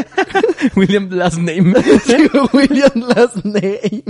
[0.74, 1.74] William Last Name.
[2.04, 2.16] Sí,
[2.52, 4.04] William Last Name.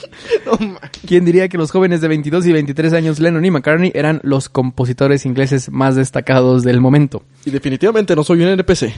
[0.46, 0.78] No.
[1.06, 4.48] ¿Quién diría que los jóvenes de 22 y 23 años, Lennon y McCartney, eran los
[4.48, 7.22] compositores ingleses más destacados del momento?
[7.44, 8.92] Y definitivamente no soy un NPC.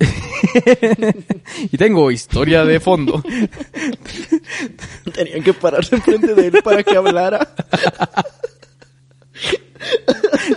[1.72, 3.22] y tengo historia de fondo.
[5.14, 7.46] Tenían que pararse enfrente de él para que hablara.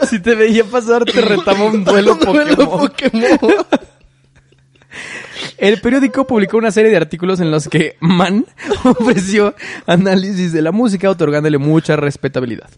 [0.10, 2.90] si te veía pasar, te retaba un duelo Duelo Pokémon.
[2.90, 3.66] Pokémon.
[5.58, 8.46] El periódico publicó una serie de artículos en los que Mann
[8.84, 12.70] ofreció análisis de la música, otorgándole mucha respetabilidad.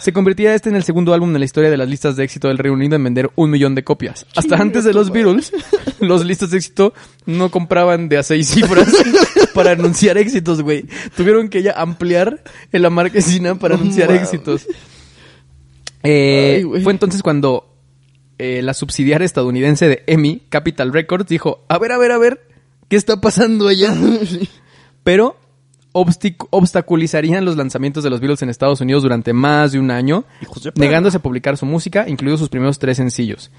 [0.00, 2.48] Se convertía este en el segundo álbum en la historia de las listas de éxito
[2.48, 4.26] del Reino Unido en vender un millón de copias.
[4.36, 5.52] Hasta antes de los Beatles,
[6.00, 6.94] los listas de éxito
[7.26, 8.88] no compraban de a seis cifras
[9.54, 10.86] para anunciar éxitos, güey.
[11.16, 14.66] Tuvieron que ya ampliar en la marquesina para anunciar éxitos.
[16.02, 17.73] Eh, Ay, fue entonces cuando
[18.38, 22.46] eh, la subsidiaria estadounidense de EMI, Capital Records, dijo, a ver, a ver, a ver,
[22.88, 23.94] ¿qué está pasando allá?
[25.04, 25.36] Pero
[25.92, 30.24] obstic- obstaculizarían los lanzamientos de los Beatles en Estados Unidos durante más de un año,
[30.76, 33.50] negándose a publicar su música, incluidos sus primeros tres sencillos.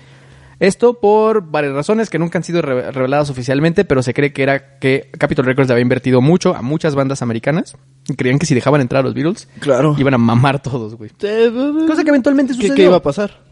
[0.57, 4.41] Esto por varias razones que nunca han sido re- reveladas oficialmente, pero se cree que
[4.41, 7.75] era que Capitol Records había invertido mucho a muchas bandas americanas
[8.07, 9.95] y creían que si dejaban entrar a los Beatles Claro.
[9.99, 11.09] iban a mamar todos, güey.
[11.09, 12.75] Cosa que eventualmente ¿Qué, sucedió.
[12.75, 13.43] qué iba a pasar?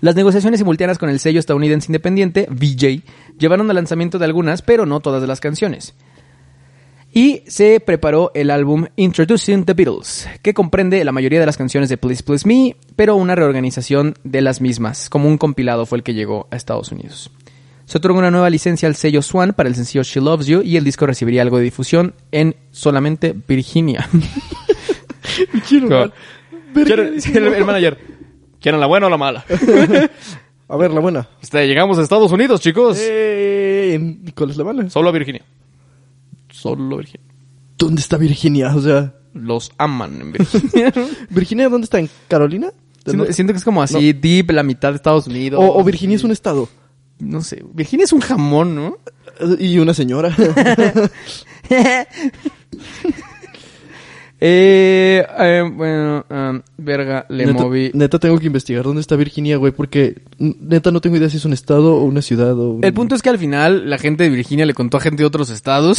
[0.00, 3.02] Las negociaciones simultáneas con el sello estadounidense independiente, VJ,
[3.38, 5.94] llevaron al lanzamiento de algunas, pero no todas de las canciones.
[7.12, 11.88] Y se preparó el álbum Introducing the Beatles, que comprende la mayoría de las canciones
[11.88, 16.04] de Please Please Me, pero una reorganización de las mismas, como un compilado fue el
[16.04, 17.30] que llegó a Estados Unidos.
[17.86, 20.76] Se otorgó una nueva licencia al sello Swan para el sencillo She Loves You y
[20.76, 24.06] el disco recibiría algo de difusión en solamente Virginia.
[25.68, 26.12] Quiero
[26.74, 27.98] el, el manager,
[28.60, 29.44] ¿quieren la buena o la mala?
[30.70, 31.26] A ver, la buena.
[31.40, 32.98] Este, llegamos a Estados Unidos, chicos.
[33.00, 34.90] Eh, ¿Cuál es la mala?
[34.90, 35.42] Solo a Virginia.
[36.50, 37.26] Solo Virginia.
[37.78, 38.76] ¿Dónde está Virginia?
[38.76, 40.92] O sea, Los aman en Virginia.
[41.30, 41.98] ¿Virginia dónde está?
[41.98, 42.70] ¿En Carolina?
[43.06, 45.58] ¿De siento, que es como así, deep, la mitad de Estados Unidos.
[45.64, 46.68] o, o Virginia es un estado.
[47.18, 47.64] No sé.
[47.72, 48.98] Virginia es un jamón, ¿no?
[49.58, 50.36] Y una señora.
[54.40, 57.90] eh, eh, bueno, um, verga, le neta, moví.
[57.94, 61.44] neta tengo que investigar dónde está Virginia, güey, porque neta no tengo idea si es
[61.44, 62.70] un estado o una ciudad o...
[62.74, 65.22] un- El punto es que al final la gente de Virginia le contó a gente
[65.22, 65.98] de otros estados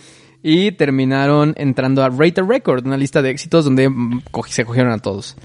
[0.42, 4.92] y terminaron entrando a Rate a Record, una lista de éxitos donde mm, se cogieron
[4.92, 5.36] a todos.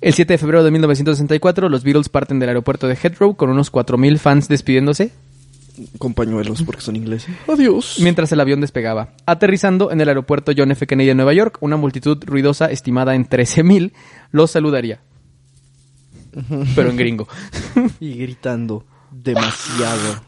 [0.00, 3.72] El 7 de febrero de 1964, los Beatles parten del aeropuerto de Heathrow con unos
[3.72, 5.12] 4.000 fans despidiéndose
[5.98, 7.34] Con pañuelos porque son ingleses.
[7.48, 7.96] Adiós.
[8.00, 9.14] mientras el avión despegaba.
[9.26, 10.86] Aterrizando en el aeropuerto John F.
[10.86, 13.92] Kennedy de Nueva York, una multitud ruidosa estimada en 13.000
[14.30, 15.00] los saludaría.
[16.74, 17.28] pero en gringo.
[18.00, 20.22] Y gritando demasiado.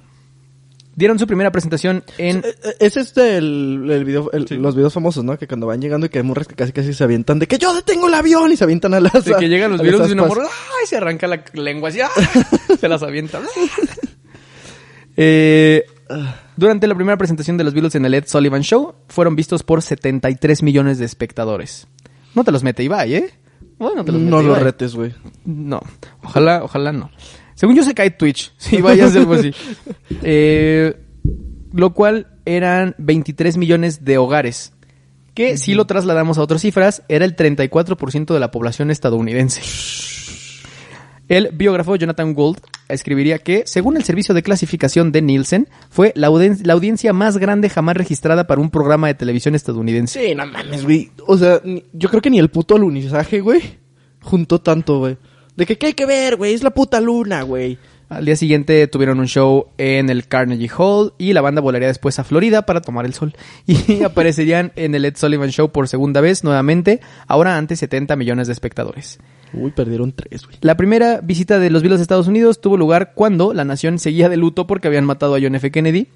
[0.95, 2.39] Dieron su primera presentación en...
[2.39, 5.37] Eh, eh, Es este el, el video, el- los videos famosos, ¿no?
[5.39, 7.59] Que cuando van llegando y que hay morras que casi casi se avientan de que
[7.59, 10.13] yo detengo el avión y se avientan a las De que llegan los virus y
[10.13, 10.87] una morra, ¡ay!
[10.87, 11.99] Se arranca la lengua así.
[12.81, 13.43] Se las avienta.
[15.17, 15.85] Eh,
[16.57, 19.83] durante la primera presentación de los Beatles en el Ed Sullivan Show, fueron vistos por
[19.83, 21.87] 73 millones de espectadores.
[22.35, 23.31] No te los mete Ibai, ¿eh?
[23.79, 25.15] Bueno, te los mete No lo retes, güey.
[25.45, 25.81] No,
[26.23, 27.11] ojalá, ojalá no.
[27.55, 29.53] Según yo se cae Twitch, si vayas algo así.
[30.23, 30.95] Eh,
[31.73, 34.73] lo cual eran 23 millones de hogares.
[35.35, 39.61] Que si lo trasladamos a otras cifras, era el 34% de la población estadounidense.
[41.29, 46.29] El biógrafo Jonathan Gould escribiría que, según el servicio de clasificación de Nielsen, fue la,
[46.29, 50.27] audien- la audiencia más grande jamás registrada para un programa de televisión estadounidense.
[50.29, 51.11] Sí, no mames, güey.
[51.27, 51.61] O sea,
[51.93, 53.61] yo creo que ni el puto alunizaje, güey,
[54.23, 55.17] juntó tanto, güey.
[55.57, 56.55] De que, ¿qué hay que ver, güey?
[56.55, 57.79] Es la puta luna, güey.
[58.09, 62.21] Al día siguiente tuvieron un show en el Carnegie Hall y la banda volaría después
[62.21, 63.35] a Florida para tomar el sol.
[63.67, 68.47] Y aparecerían en el Ed Sullivan Show por segunda vez nuevamente, ahora ante 70 millones
[68.47, 69.19] de espectadores.
[69.53, 70.57] Uy, perdieron tres, güey.
[70.61, 74.29] La primera visita de los Beatles a Estados Unidos tuvo lugar cuando la nación seguía
[74.29, 75.71] de luto porque habían matado a John F.
[75.71, 76.09] Kennedy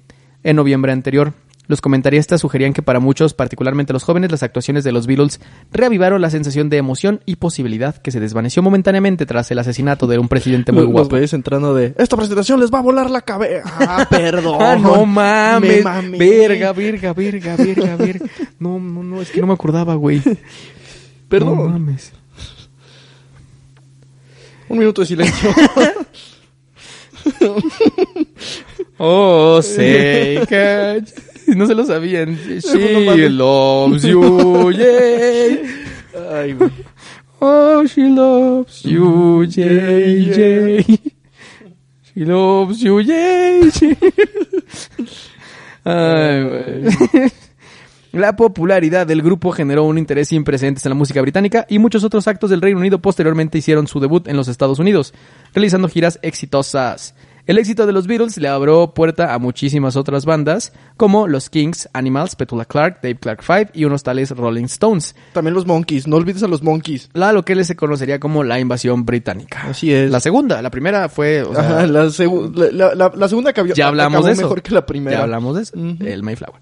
[0.43, 1.33] en noviembre anterior.
[1.67, 5.39] Los comentaristas sugerían que para muchos, particularmente los jóvenes, las actuaciones de los Beatles
[5.71, 10.17] reavivaron la sensación de emoción y posibilidad que se desvaneció momentáneamente tras el asesinato de
[10.19, 11.09] un presidente muy Los- Los guapo.
[11.11, 13.63] güeyes entrando de, esta presentación les va a volar la cabeza.
[13.79, 14.57] Ah, perdón.
[14.59, 15.85] Ah, no mames.
[16.19, 18.25] Verga, verga, verga, verga, verga.
[18.59, 20.21] No, no, no, es que no me acordaba, güey.
[21.29, 21.55] Perdón.
[21.57, 22.11] No mames.
[24.71, 25.53] Un minuto de silencio.
[29.03, 31.09] Oh, say catch.
[31.47, 32.33] No se lo sabían.
[32.35, 35.57] no She loves you, yeah.
[36.31, 36.71] Ay, güey.
[37.41, 40.83] Oh, she loves you, yeah, yeah.
[42.13, 43.95] She loves you, yeah, yeah.
[45.83, 47.31] Ay, güey.
[48.11, 52.03] La popularidad del grupo generó un interés sin precedentes en la música británica y muchos
[52.03, 55.13] otros actos del Reino Unido posteriormente hicieron su debut en los Estados Unidos,
[55.53, 57.15] realizando giras exitosas.
[57.47, 61.89] El éxito de los Beatles le abrió puerta a muchísimas otras bandas, como los Kings,
[61.93, 65.15] Animals, Petula Clark, Dave Clark Five y unos tales Rolling Stones.
[65.33, 66.05] También los monkeys.
[66.07, 67.09] No olvides a los monkeys.
[67.13, 69.63] La lo que se conocería como la invasión británica.
[69.69, 70.11] Así es.
[70.11, 71.41] La segunda, la primera fue...
[71.41, 74.27] o sea, Ajá, la, segu- la, la- la- la segunda que había- ya hablamos acabó
[74.27, 74.41] de eso.
[74.43, 75.17] mejor que la primera.
[75.17, 75.73] Ya hablamos de eso.
[75.75, 76.61] El Mayflower.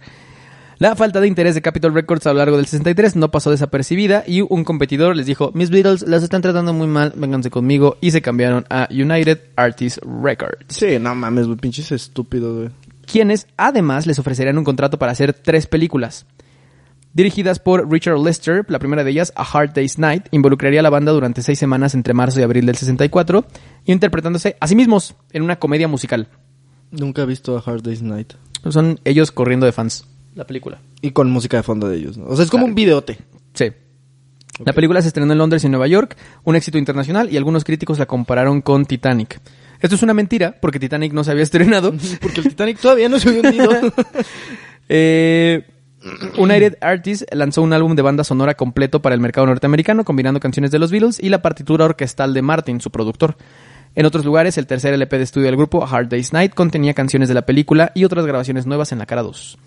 [0.80, 4.24] La falta de interés de Capitol Records a lo largo del 63 no pasó desapercibida
[4.26, 8.12] y un competidor les dijo, mis Beatles las están tratando muy mal, vénganse conmigo y
[8.12, 11.58] se cambiaron a United Artists Records, Sí, no mames, güey.
[11.58, 12.70] Pinches estúpidos, güey.
[13.06, 16.26] quienes además les ofrecerían un contrato para hacer tres películas.
[17.12, 20.92] Dirigidas por Richard Lester, la primera de ellas, A Hard Day's Night, involucraría a la
[20.92, 23.46] banda durante seis semanas entre marzo y abril del 64,
[23.86, 26.28] interpretándose a sí mismos en una comedia musical.
[26.92, 28.34] Nunca he visto a Hard Day's Night.
[28.70, 30.06] Son ellos corriendo de fans,
[30.36, 30.80] la película.
[31.02, 32.26] Y con música de fondo de ellos, ¿no?
[32.28, 32.72] O sea, es como Claro.
[32.72, 33.18] un videote.
[33.54, 33.66] Sí.
[34.66, 37.98] La película se estrenó en Londres y Nueva York, un éxito internacional, y algunos críticos
[37.98, 39.40] la compararon con Titanic.
[39.80, 41.94] Esto es una mentira, porque Titanic no se había estrenado.
[42.22, 43.70] Porque el Titanic todavía no se había hundido.
[44.92, 45.66] Eh,
[46.38, 50.72] United Artists lanzó un álbum de banda sonora completo para el mercado norteamericano, combinando canciones
[50.72, 53.38] de los Beatles y la partitura orquestal de Martin, su productor.
[53.96, 57.28] En otros lugares, el tercer LP de estudio del grupo, Hard Day's Night, contenía canciones
[57.28, 59.58] de la película y otras grabaciones nuevas en la cara 2.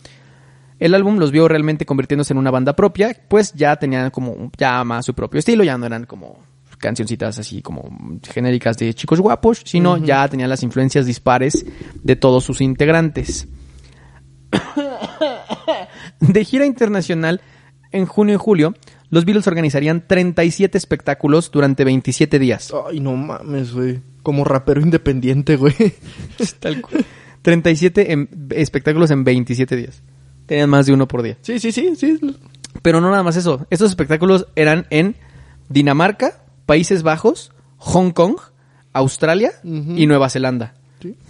[0.79, 4.83] El álbum los vio realmente convirtiéndose en una banda propia, pues ya tenían como ya
[4.85, 6.39] más su propio estilo, ya no eran como
[6.79, 7.89] cancioncitas así como
[8.25, 11.64] genéricas de chicos guapos, sino ya tenían las influencias dispares
[12.03, 13.47] de todos sus integrantes.
[16.20, 17.41] De gira internacional,
[17.91, 18.75] en junio y julio,
[19.11, 22.73] los Beatles organizarían 37 espectáculos durante 27 días.
[22.89, 24.01] Ay, no mames, güey.
[24.23, 25.75] Como rapero independiente, güey.
[26.61, 27.05] Tal cual.
[27.43, 30.03] 37 en- espectáculos en 27 días.
[30.47, 31.36] Tenían más de uno por día.
[31.43, 32.18] Sí, sí, sí, sí.
[32.82, 33.66] Pero no nada más eso.
[33.70, 35.16] Estos espectáculos eran en
[35.68, 38.36] Dinamarca, Países Bajos, Hong Kong,
[38.93, 40.74] Australia y Nueva Zelanda.
[41.01, 41.16] Sí.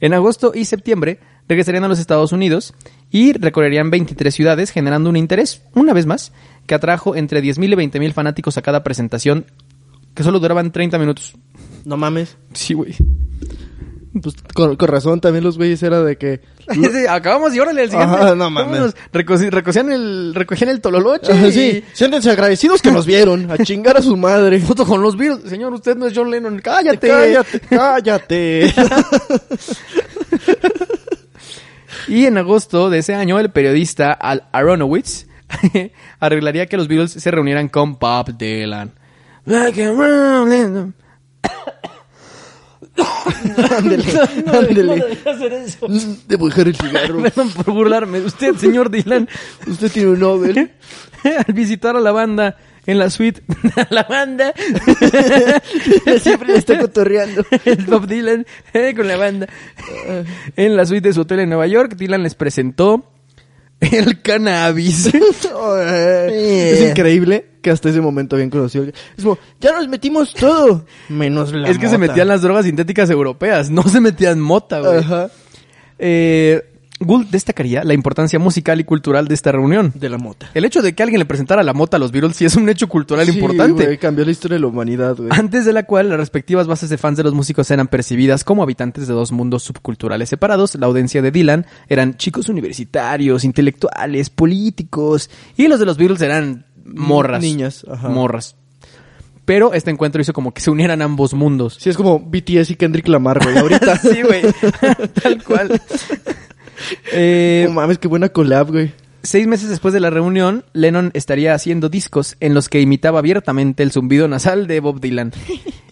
[0.00, 2.74] En agosto y septiembre regresarían a los Estados Unidos
[3.12, 6.32] y recorrerían 23 ciudades, generando un interés, una vez más,
[6.66, 9.46] que atrajo entre 10.000 y 20.000 fanáticos a cada presentación,
[10.14, 11.34] que solo duraban 30 minutos.
[11.84, 12.36] No mames.
[12.52, 12.96] Sí, güey.
[14.20, 16.40] Pues con, con razón también los güeyes era de que...
[17.08, 18.14] Acabamos y órale al siguiente.
[18.14, 18.94] Ajá, no mames.
[19.10, 21.32] Recogían el, recogían el tololoche.
[21.32, 23.50] Ajá, y- sí, siéntense agradecidos que nos vieron.
[23.50, 24.60] A chingar a su madre.
[24.66, 25.48] Foto con los Beatles.
[25.48, 26.58] Señor, usted no es John Lennon.
[26.60, 27.08] Cállate.
[27.08, 28.74] Cállate, cállate.
[32.08, 35.26] Y en agosto de ese año, el periodista Al Aronowitz
[36.20, 38.92] arreglaría que los Beatles se reunieran con Bob Dylan.
[43.78, 44.04] Ándele,
[44.46, 45.04] No, ándele.
[45.24, 45.86] no hacer eso.
[46.28, 47.22] Debo dejar el cigarro.
[47.22, 49.28] Perdón por burlarme usted, señor Dylan.
[49.66, 50.70] Usted tiene un Nobel.
[51.46, 54.52] Al visitar a la banda en la suite de la banda,
[56.20, 57.44] Siempre le está cotorreando.
[57.64, 59.46] el Bob Dylan eh, con la banda
[60.56, 63.08] en la suite de su hotel en Nueva York, Dylan les presentó
[63.90, 65.06] el cannabis.
[65.14, 68.84] es increíble que hasta ese momento habían conocido.
[68.84, 70.84] Es como, ya nos metimos todo.
[71.08, 74.98] Menos la es que se metían las drogas sintéticas europeas, no se metían mota, güey.
[74.98, 75.30] Ajá.
[75.98, 76.71] Eh,
[77.04, 79.92] Gould destacaría la importancia musical y cultural de esta reunión.
[79.94, 80.50] De la mota.
[80.54, 82.68] El hecho de que alguien le presentara la mota a los Beatles sí es un
[82.68, 83.84] hecho cultural Sí, importante.
[83.84, 85.28] güey, cambió la historia de la humanidad, güey.
[85.30, 88.62] Antes de la cual las respectivas bases de fans de los músicos eran percibidas como
[88.62, 95.30] habitantes de dos mundos subculturales separados, la audiencia de Dylan eran chicos universitarios, intelectuales, políticos,
[95.56, 97.42] y los de los Beatles eran morras.
[97.42, 98.08] Niñas, ajá.
[98.08, 98.56] Morras.
[99.44, 101.76] Pero este encuentro hizo como que se unieran ambos mundos.
[101.80, 103.96] Sí, es como BTS y Kendrick Lamar, güey, ahorita.
[103.98, 104.42] sí, güey.
[105.22, 105.80] Tal cual.
[107.12, 108.92] Eh, no mames, qué buena collab, güey.
[109.22, 113.84] Seis meses después de la reunión, Lennon estaría haciendo discos en los que imitaba abiertamente
[113.84, 115.32] el zumbido nasal de Bob Dylan.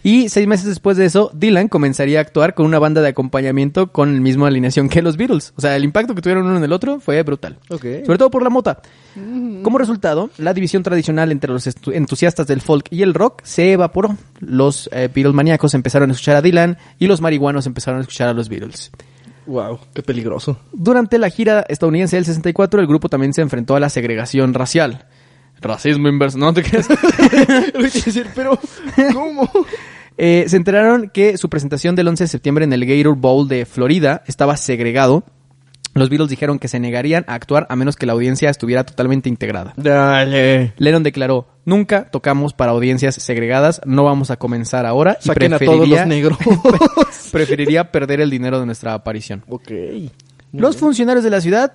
[0.03, 3.93] Y seis meses después de eso, Dylan comenzaría a actuar con una banda de acompañamiento
[3.93, 5.53] con la misma alineación que los Beatles.
[5.57, 7.59] O sea, el impacto que tuvieron uno en el otro fue brutal.
[7.69, 8.81] Sobre todo por la mota.
[9.63, 14.17] Como resultado, la división tradicional entre los entusiastas del folk y el rock se evaporó.
[14.39, 18.29] Los eh, Beatles maníacos empezaron a escuchar a Dylan y los marihuanos empezaron a escuchar
[18.29, 18.91] a los Beatles.
[19.47, 20.59] Wow, qué peligroso.
[20.73, 25.07] Durante la gira estadounidense del 64, el grupo también se enfrentó a la segregación racial.
[25.61, 26.89] Racismo inverso, no te creas.
[28.35, 28.59] Pero,
[29.13, 29.51] ¿cómo?
[30.23, 33.65] Eh, se enteraron que su presentación del 11 de septiembre en el Gator Bowl de
[33.65, 35.25] Florida estaba segregado.
[35.95, 39.29] Los Beatles dijeron que se negarían a actuar a menos que la audiencia estuviera totalmente
[39.29, 39.73] integrada.
[39.77, 40.73] Dale.
[40.77, 45.59] Lennon declaró, nunca tocamos para audiencias segregadas, no vamos a comenzar ahora y Saquen a
[45.59, 46.39] todos preferiría, los negros.
[47.33, 49.45] preferiría perder el dinero de nuestra aparición.
[49.49, 49.71] ok.
[50.53, 51.73] Los funcionarios de la ciudad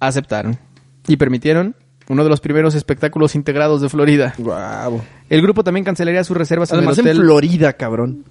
[0.00, 0.58] aceptaron
[1.06, 1.76] y permitieron
[2.08, 4.34] uno de los primeros espectáculos integrados de Florida.
[4.38, 5.02] Wow.
[5.28, 7.26] El grupo también cancelaría sus reservas Además en en el hotel.
[7.26, 8.24] Florida, cabrón.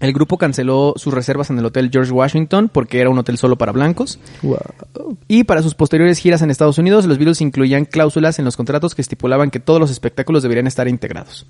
[0.00, 3.56] El grupo canceló sus reservas en el hotel George Washington porque era un hotel solo
[3.56, 4.18] para blancos.
[4.42, 5.16] Wow.
[5.28, 8.94] Y para sus posteriores giras en Estados Unidos, los Beatles incluían cláusulas en los contratos
[8.94, 11.46] que estipulaban que todos los espectáculos deberían estar integrados.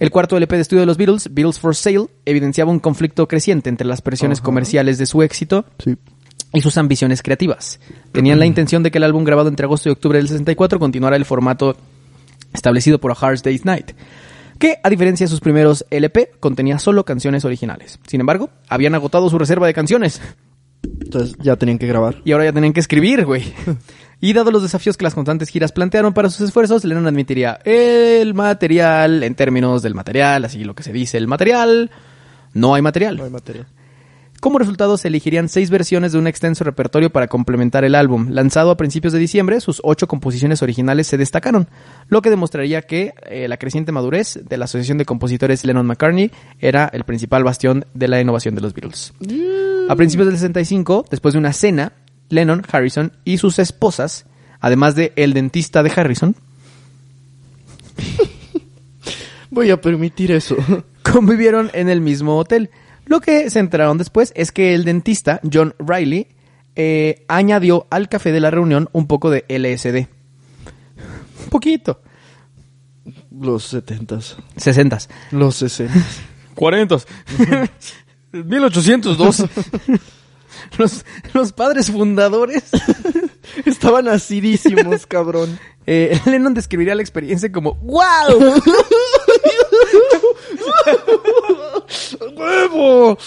[0.00, 3.70] El cuarto LP de estudio de los Beatles, Beatles for Sale, evidenciaba un conflicto creciente
[3.70, 4.44] entre las presiones Ajá.
[4.46, 5.96] comerciales de su éxito Sí.
[6.52, 7.78] y sus ambiciones creativas.
[8.10, 11.14] Tenían la intención de que el álbum grabado entre agosto y octubre del 64 continuara
[11.16, 11.76] el formato
[12.52, 13.92] establecido por A Hard Day's Night,
[14.58, 17.98] que a diferencia de sus primeros LP contenía solo canciones originales.
[18.06, 20.20] Sin embargo, habían agotado su reserva de canciones
[20.82, 22.20] Entonces ya tenían que grabar.
[22.24, 23.52] y ahora ya tenían que escribir, güey.
[24.20, 28.32] Y dado los desafíos que las constantes giras plantearon para sus esfuerzos, Lennon admitiría el
[28.32, 31.90] material en términos del material, así lo que se dice el material,
[32.54, 33.18] no hay material.
[33.18, 33.66] No hay material.
[34.44, 38.26] Como resultado, se elegirían seis versiones de un extenso repertorio para complementar el álbum.
[38.28, 41.66] Lanzado a principios de diciembre, sus ocho composiciones originales se destacaron,
[42.08, 46.30] lo que demostraría que eh, la creciente madurez de la Asociación de Compositores Lennon-McCartney
[46.60, 49.14] era el principal bastión de la innovación de los Beatles.
[49.88, 51.94] A principios del 65, después de una cena,
[52.28, 54.26] Lennon, Harrison y sus esposas,
[54.60, 56.36] además de el dentista de Harrison,
[59.50, 60.56] Voy a permitir eso.
[61.02, 62.70] convivieron en el mismo hotel.
[63.06, 66.28] Lo que se enteraron después es que el dentista, John Riley,
[66.76, 70.08] eh, añadió al café de la reunión un poco de LSD.
[71.44, 72.00] Un poquito.
[73.30, 74.36] Los setentas.
[74.56, 74.98] 60.
[75.32, 76.20] Los sesentas.
[76.54, 76.98] 40.
[78.32, 79.44] 1802.
[80.78, 82.64] los, los padres fundadores.
[83.64, 85.58] Estaban acidísimos, cabrón.
[85.86, 88.54] Eh, Lennon describiría la experiencia como ¡Wow!
[92.36, 93.18] ¡Huevo!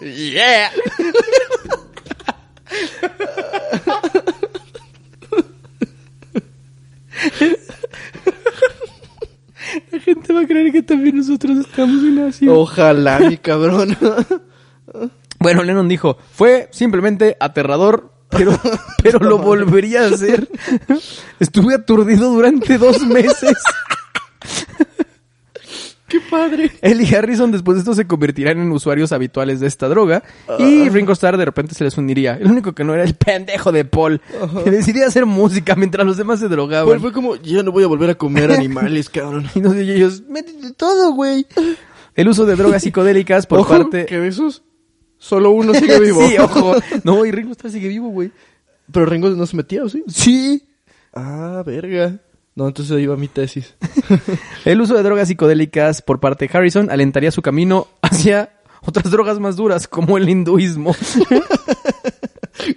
[0.00, 0.70] ¡Yeah!
[9.90, 12.50] La gente va a creer que también nosotros estamos en Asia.
[12.50, 13.96] Ojalá, mi cabrón.
[15.42, 18.52] Bueno, Lennon dijo, fue simplemente aterrador, pero,
[19.02, 20.48] pero lo volvería a hacer.
[21.40, 23.56] Estuve aturdido durante dos meses.
[26.12, 26.70] ¡Qué padre!
[26.82, 30.22] Él y Harrison después de esto se convertirán en usuarios habituales de esta droga
[30.58, 32.34] y Ringo Starr de repente se les uniría.
[32.38, 34.20] El único que no era el pendejo de Paul,
[34.62, 36.86] que decidía hacer música mientras los demás se drogaban.
[36.86, 39.48] Pues fue como, ya no voy a volver a comer animales, cabrón.
[39.54, 41.46] Y no sé, y ellos, métete todo, güey.
[42.14, 44.04] El uso de drogas psicodélicas por Ojo, parte...
[44.04, 44.62] que esos
[45.22, 46.26] Solo uno sigue vivo.
[46.28, 46.74] sí, ojo.
[47.04, 48.32] No, y Ringo Starr sigue vivo, güey.
[48.90, 50.02] Pero Ringo no se metía, ¿o sí?
[50.08, 50.64] Sí.
[51.14, 52.18] Ah, verga.
[52.56, 53.74] No, entonces ahí va mi tesis.
[54.64, 58.50] El uso de drogas psicodélicas por parte de Harrison alentaría su camino hacia
[58.84, 60.92] otras drogas más duras, como el hinduismo.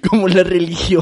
[0.08, 1.02] Como la religión.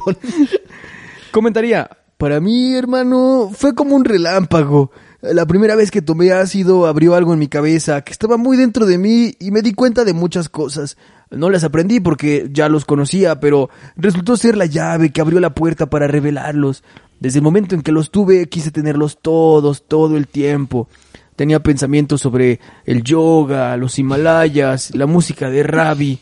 [1.32, 4.92] Comentaría, para mí, hermano, fue como un relámpago.
[5.24, 8.86] La primera vez que tomé ácido abrió algo en mi cabeza que estaba muy dentro
[8.86, 10.98] de mí y me di cuenta de muchas cosas.
[11.32, 15.56] No las aprendí porque ya los conocía, pero resultó ser la llave que abrió la
[15.56, 16.84] puerta para revelarlos.
[17.22, 20.90] Desde el momento en que los tuve quise tenerlos todos, todo el tiempo.
[21.38, 26.20] Tenía pensamientos sobre el yoga, los Himalayas, la música de Ravi.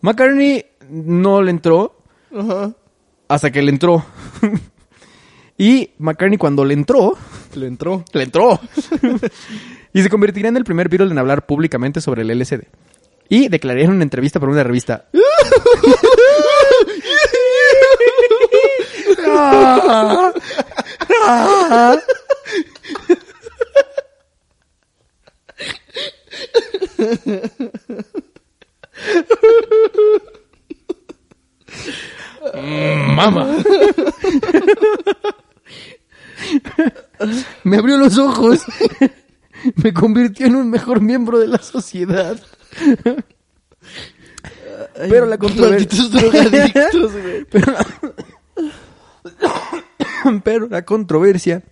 [0.00, 1.98] McCartney no le entró
[2.34, 2.72] Ajá.
[3.28, 4.02] hasta que le entró.
[5.56, 7.16] y McCartney cuando le entró,
[7.54, 8.04] Le entró.
[8.12, 8.60] le entró.
[9.92, 12.62] y se convertiría en el primer Beatle en hablar públicamente sobre el LSD.
[13.28, 15.06] Y declararía en una entrevista para una revista.
[33.16, 33.56] Mama.
[37.64, 38.60] Me abrió los ojos.
[39.82, 42.38] Me convirtió en un mejor miembro de la sociedad.
[44.96, 46.04] Pero la controversia.
[47.52, 47.86] La...
[50.42, 51.62] Pero la controversia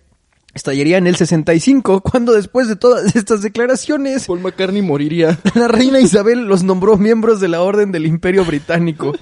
[0.53, 5.39] estallaría en el 65, cuando después de todas estas declaraciones, Paul McCartney moriría.
[5.55, 9.13] la reina Isabel los nombró miembros de la Orden del Imperio Británico.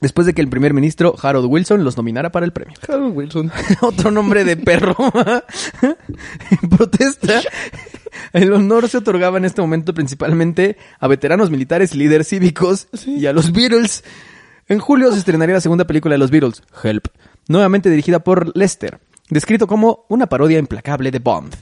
[0.00, 2.74] Después de que el primer ministro Harold Wilson los nominara para el premio.
[2.88, 3.50] Harold Wilson.
[3.80, 4.96] Otro nombre de perro.
[6.50, 7.40] en protesta,
[8.32, 13.32] el honor se otorgaba en este momento principalmente a veteranos militares líderes cívicos y a
[13.32, 14.04] los Beatles.
[14.68, 17.08] En julio se estrenaría la segunda película de los Beatles, Help,
[17.48, 21.54] nuevamente dirigida por Lester, descrito como una parodia implacable de Bond.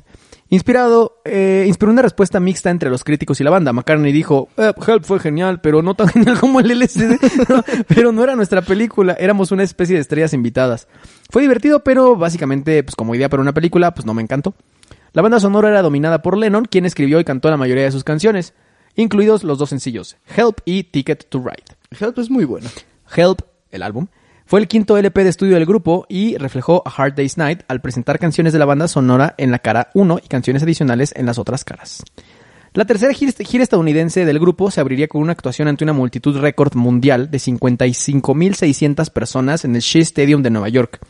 [0.52, 3.72] Inspirado, eh, inspiró una respuesta mixta entre los críticos y la banda.
[3.72, 7.18] McCartney dijo, "Eh, Help fue genial, pero no tan genial como el LSD.
[7.48, 10.88] No, pero no era nuestra película, éramos una especie de estrellas invitadas.
[11.30, 14.52] Fue divertido, pero básicamente, pues como idea para una película, pues no me encantó.
[15.14, 18.04] La banda sonora era dominada por Lennon, quien escribió y cantó la mayoría de sus
[18.04, 18.52] canciones,
[18.94, 21.64] incluidos los dos sencillos, Help y Ticket to Ride.
[21.98, 22.68] Help es muy bueno.
[23.16, 23.40] Help,
[23.70, 24.06] el álbum,
[24.52, 27.80] fue el quinto LP de estudio del grupo y reflejó A Hard Day's Night al
[27.80, 31.38] presentar canciones de la banda sonora en la cara 1 y canciones adicionales en las
[31.38, 32.02] otras caras.
[32.74, 33.32] La tercera gira,
[33.64, 39.10] estadounidense del grupo se abriría con una actuación ante una multitud récord mundial de 55.600
[39.10, 41.00] personas en el Shea Stadium de Nueva York.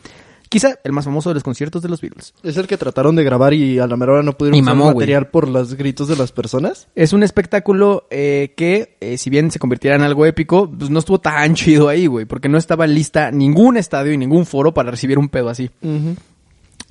[0.53, 2.35] Quizá el más famoso de los conciertos de los Beatles.
[2.43, 4.75] Es el que trataron de grabar y a la mera hora no pudieron Y usar
[4.75, 4.97] mamó, güey.
[4.97, 6.89] material por los gritos de las personas.
[6.93, 10.99] Es un espectáculo eh, que, eh, si bien se convirtiera en algo épico, pues no
[10.99, 14.91] estuvo tan chido ahí, güey, porque no estaba lista ningún estadio y ningún foro para
[14.91, 15.71] recibir un pedo así.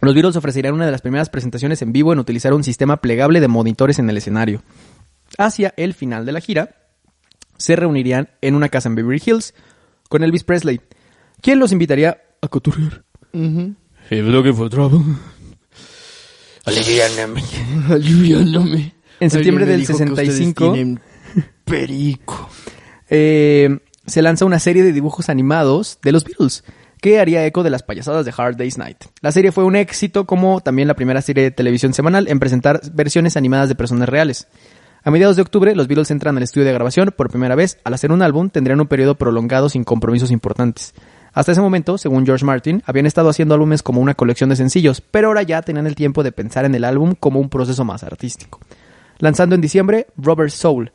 [0.01, 3.41] Los Beatles ofrecerían una de las primeras presentaciones en vivo en utilizar un sistema plegable
[3.41, 4.65] de monitores en el escenario.
[5.39, 6.75] Hacia el final de la gira,
[7.59, 9.55] se reunirían en una casa en Beverly Hills
[10.09, 10.81] con Elvis Presley,
[11.41, 13.05] quien los invitaría a coturrear.
[13.33, 15.01] If looking for trouble.
[16.65, 17.43] Aliviáname.
[19.21, 20.73] En septiembre del dijo que ustedes 65.
[20.73, 21.01] tienen
[21.65, 22.49] perico.
[23.09, 26.65] eh, se lanza una serie de dibujos animados de los Beatles
[27.01, 28.99] que haría eco de las payasadas de Hard Day's Night.
[29.21, 32.81] La serie fue un éxito como también la primera serie de televisión semanal en presentar
[32.93, 34.47] versiones animadas de personas reales.
[35.03, 37.79] A mediados de octubre, los Beatles entran al estudio de grabación por primera vez.
[37.83, 40.95] Al hacer un álbum, tendrían un periodo prolongado sin compromisos importantes.
[41.35, 45.01] Hasta ese momento, según George Martin, habían estado haciendo álbumes como una colección de sencillos,
[45.01, 48.03] pero ahora ya tenían el tiempo de pensar en el álbum como un proceso más
[48.03, 48.61] artístico.
[49.19, 50.93] Lanzando en diciembre Rubber Soul,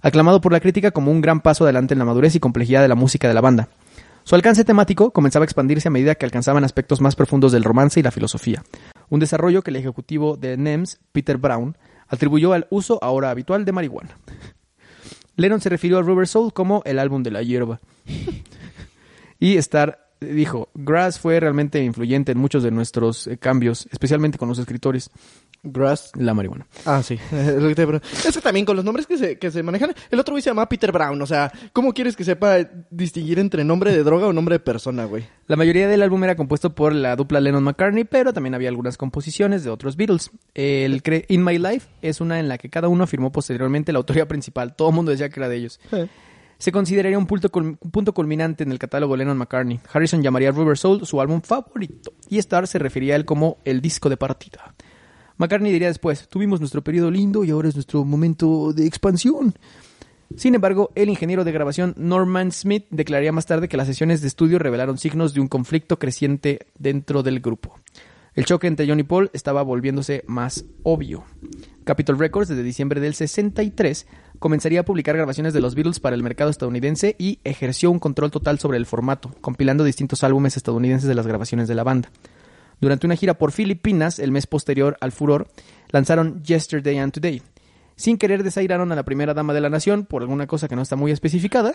[0.00, 2.88] aclamado por la crítica como un gran paso adelante en la madurez y complejidad de
[2.88, 3.68] la música de la banda.
[4.22, 7.98] Su alcance temático comenzaba a expandirse a medida que alcanzaban aspectos más profundos del romance
[7.98, 8.62] y la filosofía,
[9.08, 11.76] un desarrollo que el ejecutivo de NEMS, Peter Brown,
[12.06, 14.16] atribuyó al uso ahora habitual de marihuana.
[15.34, 17.80] Lennon se refirió a Rubber Soul como el álbum de la hierba.
[19.46, 24.48] Y Starr dijo, Grass fue realmente influyente en muchos de nuestros eh, cambios, especialmente con
[24.48, 25.10] los escritores.
[25.64, 26.10] Grass.
[26.16, 26.66] La marihuana.
[26.86, 27.18] Ah, sí.
[27.32, 29.92] Es que también con los nombres que se, que se manejan.
[30.10, 31.20] El otro güey se llama Peter Brown.
[31.22, 32.58] O sea, ¿cómo quieres que sepa
[32.90, 35.24] distinguir entre nombre de droga o nombre de persona, güey?
[35.46, 39.62] La mayoría del álbum era compuesto por la dupla Lennon-McCartney, pero también había algunas composiciones
[39.64, 40.30] de otros Beatles.
[40.54, 43.98] El cre- In My Life es una en la que cada uno afirmó posteriormente la
[43.98, 44.74] autoría principal.
[44.74, 45.80] Todo el mundo decía que era de ellos.
[46.62, 49.80] Se consideraría un punto, cul- un punto culminante en el catálogo Lennon-McCartney.
[49.92, 53.80] Harrison llamaría Rubber Soul su álbum favorito, y Starr se refería a él como el
[53.80, 54.72] disco de partida.
[55.38, 59.54] McCartney diría después, tuvimos nuestro periodo lindo y ahora es nuestro momento de expansión.
[60.36, 64.28] Sin embargo, el ingeniero de grabación Norman Smith declararía más tarde que las sesiones de
[64.28, 67.80] estudio revelaron signos de un conflicto creciente dentro del grupo.
[68.34, 71.24] El choque entre John y Paul estaba volviéndose más obvio.
[71.82, 74.06] Capitol Records, desde diciembre del 63,
[74.42, 78.30] comenzaría a publicar grabaciones de los Beatles para el mercado estadounidense y ejerció un control
[78.30, 82.10] total sobre el formato, compilando distintos álbumes estadounidenses de las grabaciones de la banda.
[82.80, 85.46] Durante una gira por Filipinas, el mes posterior al furor,
[85.90, 87.40] lanzaron Yesterday and Today,
[87.94, 90.82] sin querer desairaron a la primera dama de la nación por alguna cosa que no
[90.82, 91.72] está muy especificada.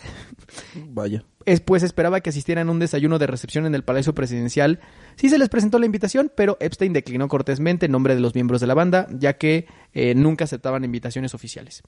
[0.89, 1.23] Vaya.
[1.45, 4.81] Después esperaba que asistieran a un desayuno de recepción en el Palacio Presidencial.
[5.15, 8.59] Sí se les presentó la invitación, pero Epstein declinó cortésmente en nombre de los miembros
[8.59, 11.83] de la banda, ya que eh, nunca aceptaban invitaciones oficiales.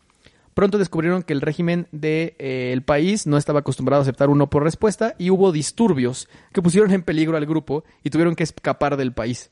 [0.53, 4.49] Pronto descubrieron que el régimen del de, eh, país no estaba acostumbrado a aceptar uno
[4.49, 8.97] por respuesta y hubo disturbios que pusieron en peligro al grupo y tuvieron que escapar
[8.97, 9.49] del país.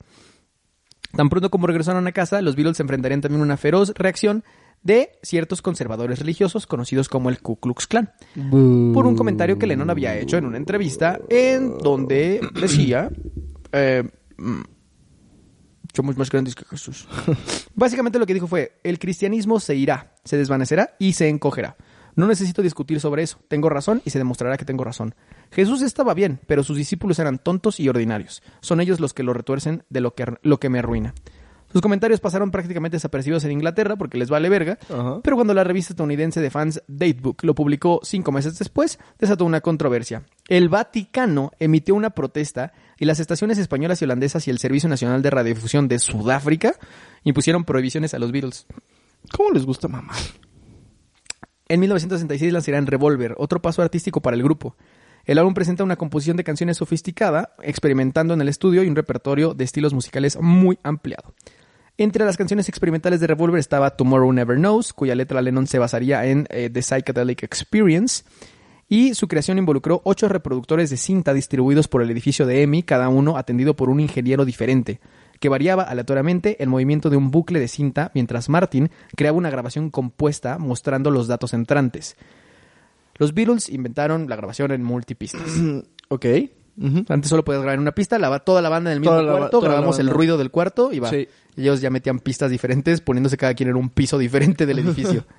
[1.15, 4.43] Tan pronto como regresaron a casa, los Beatles se enfrentarían también a una feroz reacción
[4.83, 8.11] de ciertos conservadores religiosos conocidos como el Ku Klux Klan.
[8.33, 13.09] Por un comentario que Lennon había hecho en una entrevista en donde decía...
[13.71, 14.03] Eh,
[15.97, 17.07] somos más grandes que Jesús.
[17.75, 21.75] Básicamente lo que dijo fue, el cristianismo se irá, se desvanecerá y se encogerá.
[22.15, 23.39] No necesito discutir sobre eso.
[23.47, 25.13] Tengo razón y se demostrará que tengo razón.
[25.51, 28.41] Jesús estaba bien, pero sus discípulos eran tontos y ordinarios.
[28.61, 31.13] Son ellos los que lo retuercen de lo que, lo que me arruina.
[31.72, 34.78] Sus comentarios pasaron prácticamente desapercibidos en Inglaterra porque les vale verga,
[35.22, 39.61] pero cuando la revista estadounidense de fans Datebook lo publicó cinco meses después, desató una
[39.61, 40.24] controversia.
[40.47, 45.22] El Vaticano emitió una protesta y las estaciones españolas y holandesas y el Servicio Nacional
[45.22, 46.74] de Radiodifusión de Sudáfrica
[47.24, 48.65] impusieron prohibiciones a los Beatles.
[49.36, 50.13] ¿Cómo les gusta mamá?
[51.68, 54.78] En 1966 lanzarían Revolver, otro paso artístico para el grupo.
[55.26, 59.53] El álbum presenta una composición de canciones sofisticada, experimentando en el estudio y un repertorio
[59.53, 61.34] de estilos musicales muy ampliado.
[61.99, 66.27] Entre las canciones experimentales de Revolver estaba Tomorrow Never Knows, cuya letra Lennon se basaría
[66.27, 68.23] en eh, The Psychedelic Experience,
[68.87, 73.09] y su creación involucró ocho reproductores de cinta distribuidos por el edificio de EMI, cada
[73.09, 74.99] uno atendido por un ingeniero diferente,
[75.39, 79.89] que variaba aleatoriamente el movimiento de un bucle de cinta mientras Martin creaba una grabación
[79.89, 82.15] compuesta mostrando los datos entrantes.
[83.15, 85.41] Los Beatles inventaron la grabación en multipistas.
[86.09, 86.25] ok.
[86.80, 89.61] Antes solo podías grabar en una pista, la, toda la banda en el mismo cuarto,
[89.61, 91.11] grabamos el ruido del cuarto y va.
[91.55, 95.25] Ellos ya metían pistas diferentes, poniéndose cada quien en un piso diferente del edificio.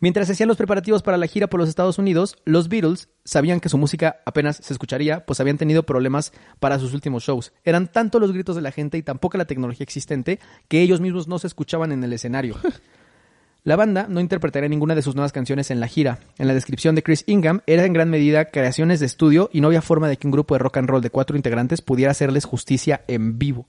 [0.00, 3.70] Mientras hacían los preparativos para la gira por los Estados Unidos, los Beatles sabían que
[3.70, 7.52] su música apenas se escucharía, pues habían tenido problemas para sus últimos shows.
[7.64, 11.00] Eran tanto los gritos de la gente y tan poca la tecnología existente que ellos
[11.00, 12.56] mismos no se escuchaban en el escenario.
[13.66, 16.20] La banda no interpretaría ninguna de sus nuevas canciones en la gira.
[16.38, 19.66] En la descripción de Chris Ingham era en gran medida creaciones de estudio y no
[19.66, 22.44] había forma de que un grupo de rock and roll de cuatro integrantes pudiera hacerles
[22.44, 23.66] justicia en vivo.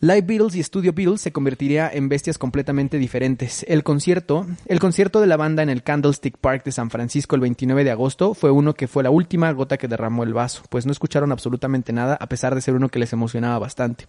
[0.00, 3.64] Live Beatles y Studio Beatles se convertiría en bestias completamente diferentes.
[3.68, 7.42] El concierto, el concierto de la banda en el Candlestick Park de San Francisco el
[7.42, 10.86] 29 de agosto fue uno que fue la última gota que derramó el vaso, pues
[10.86, 14.08] no escucharon absolutamente nada a pesar de ser uno que les emocionaba bastante.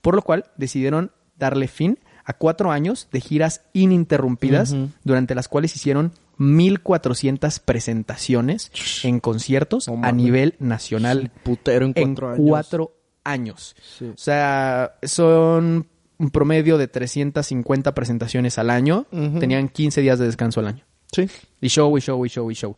[0.00, 5.74] Por lo cual decidieron darle fin a cuatro años de giras ininterrumpidas, durante las cuales
[5.76, 8.70] hicieron 1.400 presentaciones
[9.04, 11.30] en conciertos a nivel nacional.
[11.42, 13.76] putero en cuatro años.
[14.02, 15.86] O sea, son
[16.18, 19.06] un promedio de 350 presentaciones al año.
[19.10, 20.84] Tenían 15 días de descanso al año.
[21.12, 21.28] Sí.
[21.60, 22.76] Y show, y show, y show, y show.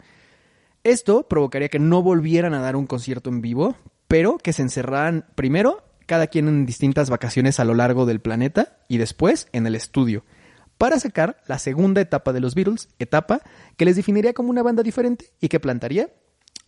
[0.85, 3.77] Esto provocaría que no volvieran a dar un concierto en vivo,
[4.09, 8.77] pero que se encerraran primero cada quien en distintas vacaciones a lo largo del planeta
[8.87, 10.27] y después en el estudio,
[10.77, 13.41] para sacar la segunda etapa de los Beatles, etapa
[13.79, 16.11] que les definiría como una banda diferente y que plantaría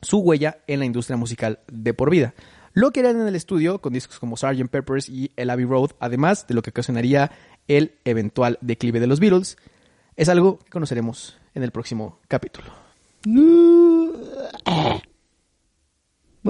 [0.01, 2.33] su huella en la industria musical de por vida.
[2.73, 4.71] Lo que harían en el estudio con discos como Sgt.
[4.71, 7.31] Peppers y El Abbey Road, además de lo que ocasionaría
[7.69, 9.59] el eventual declive de los Beatles,
[10.17, 12.69] es algo que conoceremos en el próximo capítulo.
[13.27, 14.15] Muy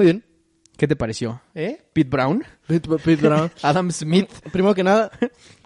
[0.05, 0.25] bien.
[0.77, 1.41] ¿Qué te pareció?
[1.55, 1.79] ¿Eh?
[1.93, 2.43] Pete Brown.
[2.67, 3.51] Pete, Brown.
[3.63, 4.29] Adam Smith.
[4.53, 5.11] Primero que nada,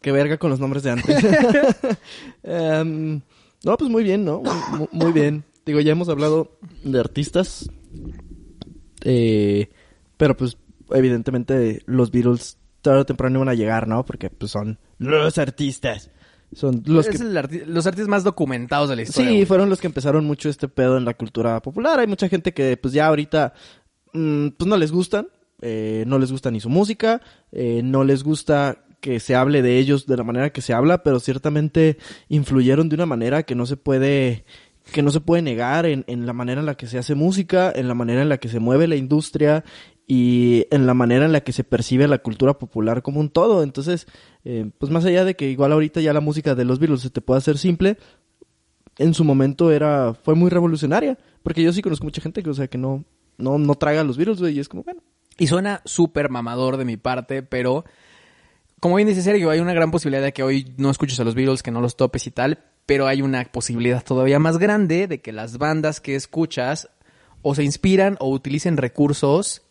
[0.02, 1.24] que verga con los nombres de antes.
[2.42, 3.20] Em,
[3.64, 4.42] no, pues muy bien, ¿no?
[4.92, 5.44] Muy, bien.
[5.64, 7.70] Digo, ya hemos hablado de artistas.
[9.02, 9.70] Eh,
[10.16, 10.58] pero pues,
[10.90, 14.04] evidentemente, los Beatles tarde o temprano iban a llegar, ¿no?
[14.04, 16.10] Porque pues son los artistas.
[16.54, 19.30] Son los es los artistas más documentados de la historia.
[19.30, 22.00] Sí, fueron los que empezaron mucho este pedo en la cultura popular.
[22.00, 23.52] Hay mucha gente que pues ya ahorita
[24.12, 25.28] Mm, pues no les gustan,
[25.60, 27.20] eh, no les gusta ni su música,
[27.52, 31.02] eh, no les gusta que se hable de ellos de la manera que se habla,
[31.02, 31.98] pero ciertamente
[32.28, 34.44] influyeron de una manera que no se puede
[34.92, 37.70] que no se puede negar en, en la manera en la que se hace música,
[37.74, 39.62] en la manera en la que se mueve la industria
[40.06, 43.62] y en la manera en la que se percibe la cultura popular como un todo.
[43.62, 44.06] Entonces,
[44.44, 47.10] eh, pues más allá de que igual ahorita ya la música de los Beatles se
[47.10, 47.98] te puede hacer simple,
[48.96, 51.18] en su momento era fue muy revolucionaria.
[51.42, 53.04] Porque yo sí conozco mucha gente que, o sea, que no,
[53.38, 55.02] no, no traga los Beatles, güey, y es como, bueno.
[55.38, 57.84] Y suena súper mamador de mi parte, pero
[58.80, 61.34] como bien dice Sergio, hay una gran posibilidad de que hoy no escuches a los
[61.34, 65.20] Beatles, que no los topes y tal, pero hay una posibilidad todavía más grande de
[65.20, 66.88] que las bandas que escuchas
[67.42, 69.62] o se inspiran o utilicen recursos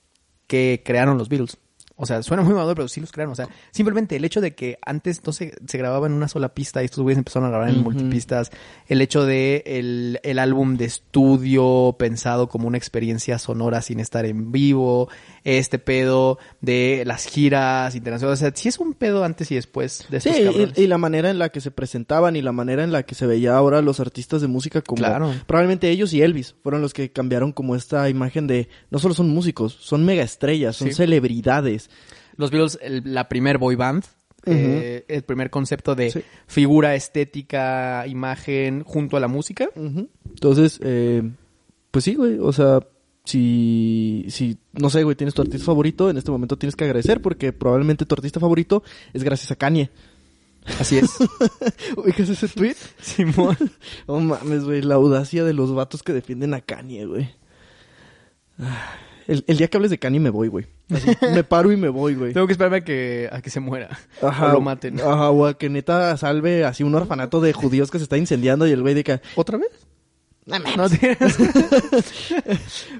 [0.48, 1.58] que crearon los Beatles.
[2.00, 3.34] O sea, suena muy mamador, pero sí los crearon.
[3.34, 6.54] O sea, simplemente el hecho de que antes no se, se grababa en una sola
[6.54, 8.52] pista y estos güeyes empezaron a grabar en multipistas.
[8.88, 14.26] El hecho de el, el álbum de estudio pensado como una experiencia sonora sin estar
[14.26, 15.10] en vivo.
[15.50, 18.40] Este pedo de las giras internacionales.
[18.40, 20.78] O sea, sí es un pedo antes y después de Sí, estos cabrones.
[20.78, 23.16] y, y la manera en la que se presentaban y la manera en la que
[23.16, 25.34] se veía ahora los artistas de música como Claro.
[25.46, 29.30] probablemente ellos y Elvis fueron los que cambiaron como esta imagen de no solo son
[29.30, 30.96] músicos, son mega estrellas, son Sí.
[30.96, 31.90] celebridades.
[32.36, 34.04] Los Beatles, el- la primer boy band.
[34.50, 36.22] eh, el primer concepto de Sí.
[36.46, 39.68] figura estética, imagen junto a la música.
[39.76, 41.22] Entonces, eh,
[41.92, 42.80] pues sí, güey, o sea,
[43.28, 47.22] si, si, no sé, güey, tienes tu artista favorito, en este momento tienes que agradecer
[47.22, 48.84] porque probablemente tu artista favorito
[49.14, 49.90] es gracias a Kanye.
[50.80, 51.18] Así es.
[51.98, 52.78] ¿Ubicas ese tweet?
[53.02, 53.58] Simón.
[54.08, 57.30] No mames, güey, la audacia de los vatos que defienden a Kanye, güey.
[59.28, 60.66] El, el día que hables de Kanye me voy, güey.
[61.34, 62.32] Me paro y me voy, güey.
[62.32, 63.90] Tengo que esperarme a que, a que se muera.
[64.22, 65.02] Ajá, O lo maten.
[65.02, 68.66] Ajá, o a que neta salve así un orfanato de judíos que se está incendiando
[68.68, 69.20] y el güey de que...
[69.36, 69.87] ¿Otra vez?
[70.48, 70.98] No, sí.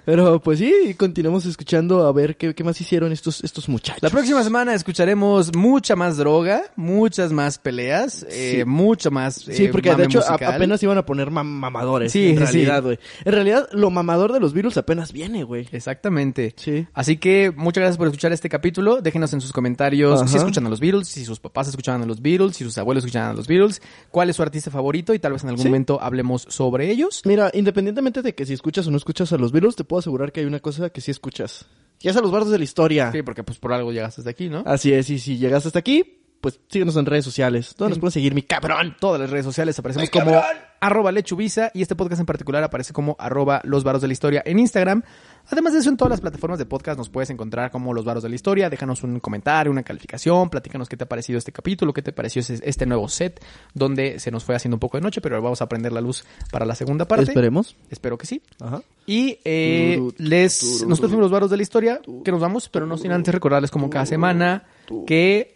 [0.06, 4.02] Pero pues sí, continuamos escuchando a ver qué, qué más hicieron estos, estos muchachos.
[4.04, 9.48] La próxima semana escucharemos mucha más droga, muchas más peleas, eh, mucha más.
[9.48, 12.12] eh, Sí, porque de hecho a- apenas iban a poner mam- mamadores.
[12.12, 12.84] Sí, en sí, realidad, sí.
[12.84, 13.00] güey.
[13.26, 15.68] En realidad, lo mamador de los virus apenas viene, güey.
[15.72, 16.54] Exactamente.
[16.58, 16.86] Sí.
[16.94, 19.02] Así que muchas gracias por escuchar este capítulo.
[19.02, 20.28] Déjenos en sus comentarios Ajá.
[20.30, 23.06] si escuchan a los Beatles, si sus papás escuchaban a los Beatles, si sus abuelos
[23.06, 25.70] escuchaban a los Beatles, cuál es su artista favorito y tal vez en algún Sí.
[25.70, 27.22] momento hablemos sobre ellos.
[27.26, 30.32] Mira, independientemente de que si escuchas o no escuchas a los virus, te puedo asegurar
[30.32, 31.66] que hay una cosa que sí escuchas.
[32.00, 33.12] Y es a los bardos de la historia.
[33.12, 34.64] Sí, porque pues por algo llegaste hasta aquí, ¿no?
[34.66, 37.74] Así es, y si llegaste hasta aquí, pues síguenos en redes sociales.
[37.78, 38.00] ¿Dónde nos Sí.
[38.02, 38.96] pueden seguir, mi cabrón?
[39.00, 40.40] todas las redes sociales aparecemos como
[40.80, 44.44] arroba lechuvisa y este podcast en particular aparece como arroba los varos de la historia
[44.46, 45.02] en Instagram.
[45.50, 48.22] Además de eso, en todas las plataformas de podcast nos puedes encontrar como los varos
[48.24, 48.70] de la historia.
[48.70, 52.42] Déjanos un comentario, una calificación, platícanos qué te ha parecido este capítulo, qué te pareció
[52.42, 53.44] ese- este nuevo set,
[53.74, 56.26] donde se nos fue haciendo un poco de noche, pero vamos a prender la luz
[56.52, 57.24] para la segunda parte.
[57.26, 57.76] Esperemos.
[57.90, 58.42] Espero que sí.
[58.60, 58.82] Ajá.
[59.06, 62.98] Y eh, les nosotros fuimos los varos de la historia, que nos vamos, pero no
[62.98, 64.66] sin antes recordarles como cada semana
[65.06, 65.54] que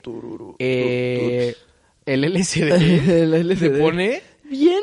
[0.60, 1.56] eh,
[2.06, 3.56] el LSD.
[3.58, 4.82] se pone Bien,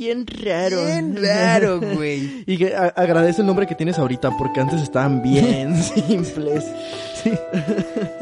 [0.00, 0.82] bien raro.
[0.86, 2.42] Bien raro, güey.
[2.46, 6.64] y que agradece el nombre que tienes ahorita, porque antes estaban bien simples.
[7.22, 7.30] Sí.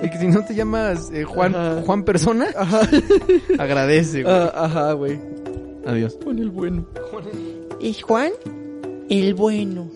[0.02, 1.82] Y que si no te llamas eh, Juan.
[1.84, 2.80] Juan Persona, ajá.
[3.60, 4.34] agradece, güey.
[4.34, 5.20] Uh, ajá, güey.
[5.86, 6.18] Adiós.
[6.22, 6.84] Juan el bueno.
[7.80, 8.32] ¿Es Juan?
[9.08, 9.88] El bueno.